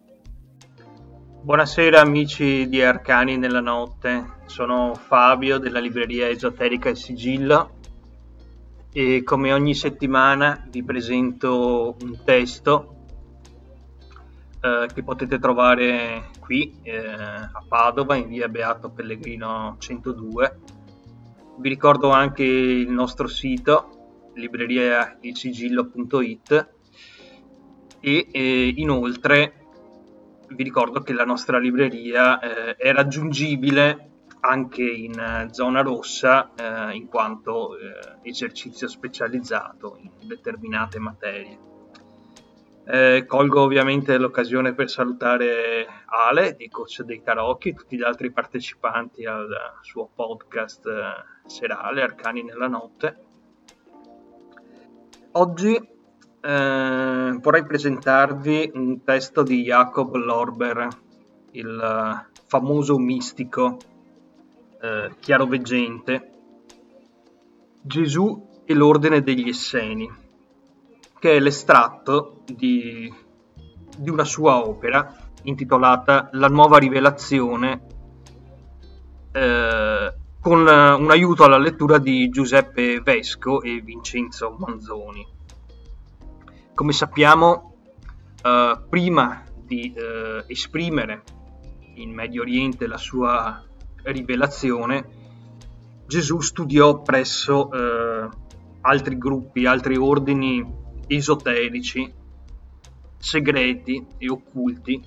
[1.40, 7.76] Buonasera amici di Arcani nella notte, sono Fabio della libreria esoterica Il Sigillo
[8.92, 12.97] e come ogni settimana vi presento un testo
[14.60, 20.58] eh, che potete trovare qui eh, a Padova in via Beato Pellegrino 102.
[21.58, 26.68] Vi ricordo anche il nostro sito libreriailsigillo.it
[28.00, 29.54] e eh, inoltre
[30.48, 34.04] vi ricordo che la nostra libreria eh, è raggiungibile
[34.40, 37.76] anche in eh, zona rossa eh, in quanto
[38.22, 41.67] esercizio specializzato in determinate materie.
[42.90, 48.30] Eh, colgo ovviamente l'occasione per salutare Ale di Coach dei Tarocchi e tutti gli altri
[48.30, 49.46] partecipanti al
[49.82, 53.16] suo podcast eh, serale Arcani nella notte.
[55.32, 60.88] Oggi eh, vorrei presentarvi un testo di Jacob Lorber,
[61.50, 63.76] il famoso mistico
[64.80, 66.30] eh, chiaroveggente,
[67.82, 70.26] Gesù e l'ordine degli Esseni,
[71.18, 73.12] che è l'estratto di,
[73.96, 77.86] di una sua opera intitolata La nuova rivelazione,
[79.32, 85.26] eh, con un aiuto alla lettura di Giuseppe Vesco e Vincenzo Manzoni.
[86.74, 87.74] Come sappiamo,
[88.42, 91.22] eh, prima di eh, esprimere
[91.94, 93.62] in Medio Oriente la sua
[94.04, 95.16] rivelazione,
[96.06, 98.28] Gesù studiò presso eh,
[98.82, 102.12] altri gruppi, altri ordini esoterici,
[103.16, 105.02] segreti e occulti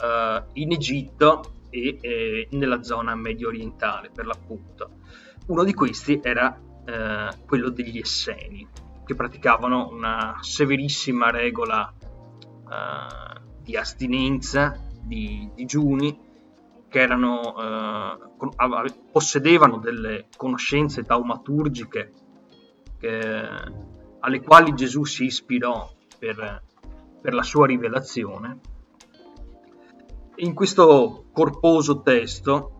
[0.00, 4.90] eh, in Egitto e eh, nella zona medio orientale per l'appunto.
[5.46, 8.66] Uno di questi era eh, quello degli Esseni,
[9.04, 16.18] che praticavano una severissima regola eh, di astinenza, di digiuni
[16.88, 22.12] che erano, eh, possedevano delle conoscenze taumaturgiche
[22.98, 23.48] che,
[24.24, 25.86] alle quali Gesù si ispirò
[26.18, 26.62] per,
[27.20, 28.60] per la sua rivelazione.
[30.36, 32.70] In questo corposo testo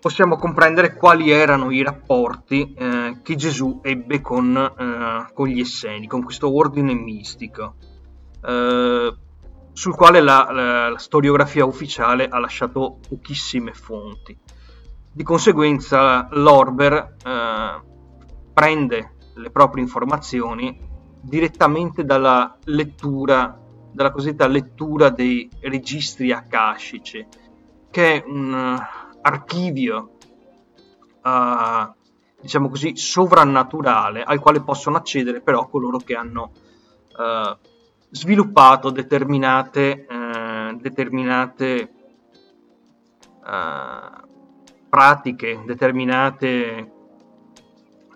[0.00, 6.06] possiamo comprendere quali erano i rapporti eh, che Gesù ebbe con, eh, con, gli Esseni,
[6.06, 7.74] con questo ordine mistico.
[8.44, 9.16] Eh,
[9.72, 14.36] sul quale la, la, la, storiografia ufficiale ha lasciato pochissime fonti.
[15.10, 17.82] Di conseguenza l'Orber eh,
[18.52, 20.78] prende le proprie informazioni
[21.20, 23.58] direttamente dalla lettura,
[23.92, 27.26] dalla cosiddetta lettura dei registri akashici,
[27.90, 30.16] che è un uh, archivio,
[31.22, 31.92] uh,
[32.40, 36.52] diciamo così, sovrannaturale al quale possono accedere però coloro che hanno
[37.16, 37.56] uh,
[38.10, 41.92] sviluppato determinate, eh, determinate
[43.48, 44.26] eh,
[44.88, 46.92] pratiche, determinate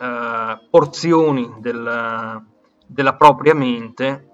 [0.02, 2.42] eh, porzioni del,
[2.86, 4.30] della propria mente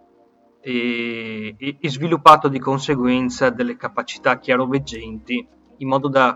[0.61, 5.47] e, e, sviluppato di conseguenza delle capacità chiaroveggenti
[5.77, 6.35] in modo da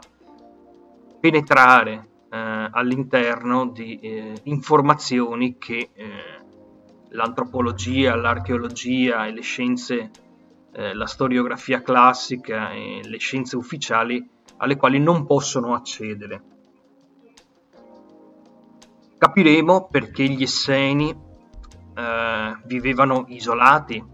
[1.18, 6.06] penetrare eh, all'interno di eh, informazioni che eh,
[7.08, 10.10] l'antropologia, l'archeologia e le scienze,
[10.72, 14.28] eh, la storiografia classica e le scienze ufficiali
[14.58, 16.51] alle quali non possono accedere.
[19.22, 21.08] Capiremo perché gli Esseni
[21.94, 24.04] eh, vivevano isolati,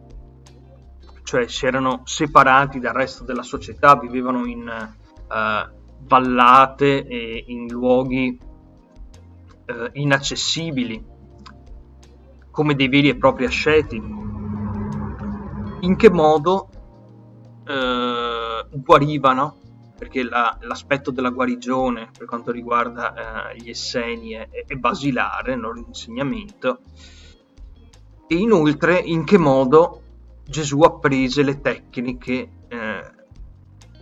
[1.23, 8.39] cioè si erano separati dal resto della società, vivevano in eh, vallate e in luoghi
[9.65, 11.03] eh, inaccessibili
[12.51, 13.97] come dei veri e propri asceti.
[15.81, 16.69] In che modo
[17.65, 19.57] eh, guarivano?
[19.99, 25.61] Perché la, l'aspetto della guarigione per quanto riguarda eh, gli esseni è, è basilare nel
[25.61, 26.81] loro insegnamento.
[28.29, 30.03] E inoltre in che modo
[30.45, 33.13] Gesù apprese le tecniche eh,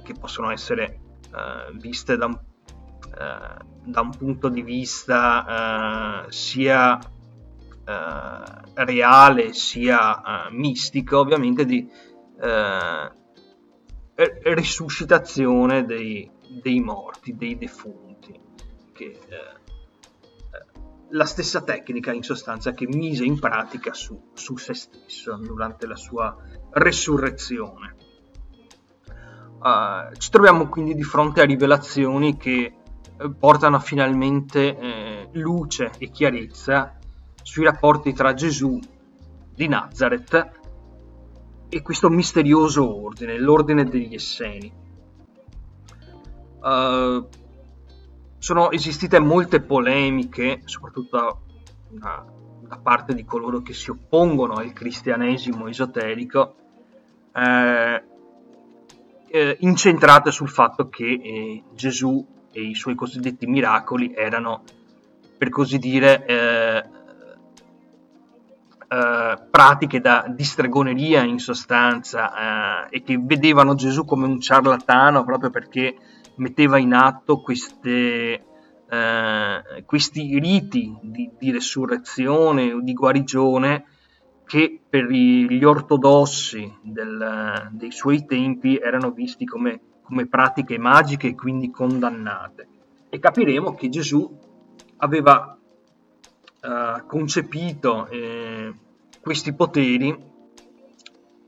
[0.03, 1.01] che possono essere
[1.37, 10.49] eh, viste da un, eh, da un, punto di vista eh, sia eh, reale sia
[10.51, 11.89] mistico, ovviamente di
[14.17, 16.31] risuscitazione dei,
[16.63, 18.39] dei, morti, dei defunti,
[18.93, 19.65] che eh,
[21.11, 25.97] la stessa tecnica in sostanza che mise in pratica su, su se stesso durante la
[25.97, 26.37] sua
[26.71, 27.95] resurrezione.
[29.59, 32.75] Uh, ci troviamo quindi di fronte a rivelazioni che
[33.19, 36.99] eh, portano finalmente eh, luce e chiarezza
[37.43, 38.79] sui rapporti tra Gesù
[39.55, 40.56] di Nazareth
[41.69, 44.73] e questo misterioso ordine, l'ordine degli Esseni.
[46.61, 47.27] Uh,
[48.39, 51.41] sono esistite molte polemiche, soprattutto
[51.89, 52.25] da,
[52.61, 56.55] da, parte di coloro che si oppongono al cristianesimo esoterico,
[57.35, 58.03] eh,
[59.29, 64.63] eh, incentrate sul fatto che eh, Gesù e i suoi cosiddetti miracoli erano,
[65.37, 66.25] per così dire,
[68.89, 75.51] eh, pratiche da distregoneria in sostanza eh, e che vedevano Gesù come un ciarlatano proprio
[75.51, 75.97] perché
[76.37, 78.45] metteva in atto queste,
[78.89, 83.85] eh, questi riti di, di resurrezione o di guarigione
[84.47, 91.35] che per gli ortodossi del, dei suoi tempi erano visti come, come, pratiche magiche e
[91.35, 92.69] quindi condannate.
[93.09, 94.39] E capiremo che Gesù
[94.99, 95.56] aveva
[96.67, 98.75] eh, concepito eh,
[99.21, 100.35] questi poteri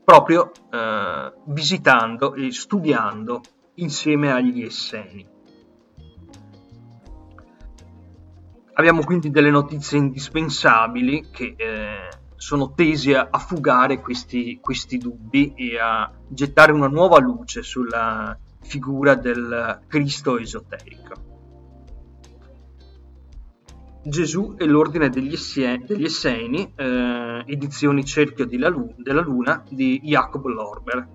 [0.03, 3.41] proprio eh, visitando e studiando
[3.75, 5.27] insieme agli Esseni.
[8.73, 15.77] Abbiamo quindi delle notizie indispensabili che eh, sono tesi a, fugare questi, questi dubbi e
[15.77, 21.28] a gettare una nuova luce sulla figura del Cristo esoterico.
[24.01, 30.45] Gesù e l'ordine degli, Essie, degli Esseni, eh, edizioni Cerchio Lu- della Luna di Jacob
[30.45, 31.07] Lorber,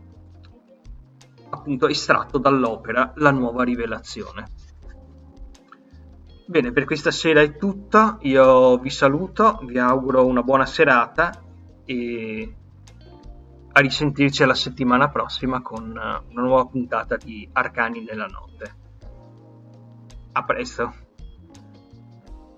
[1.51, 4.49] appunto estratto dall'opera La nuova rivelazione.
[6.47, 11.43] Bene, per questa sera è tutto, io vi saluto, vi auguro una buona serata
[11.87, 12.55] e
[13.73, 18.77] a risentirci alla settimana prossima con una nuova puntata di Arcani nella notte.
[20.33, 21.04] A presto!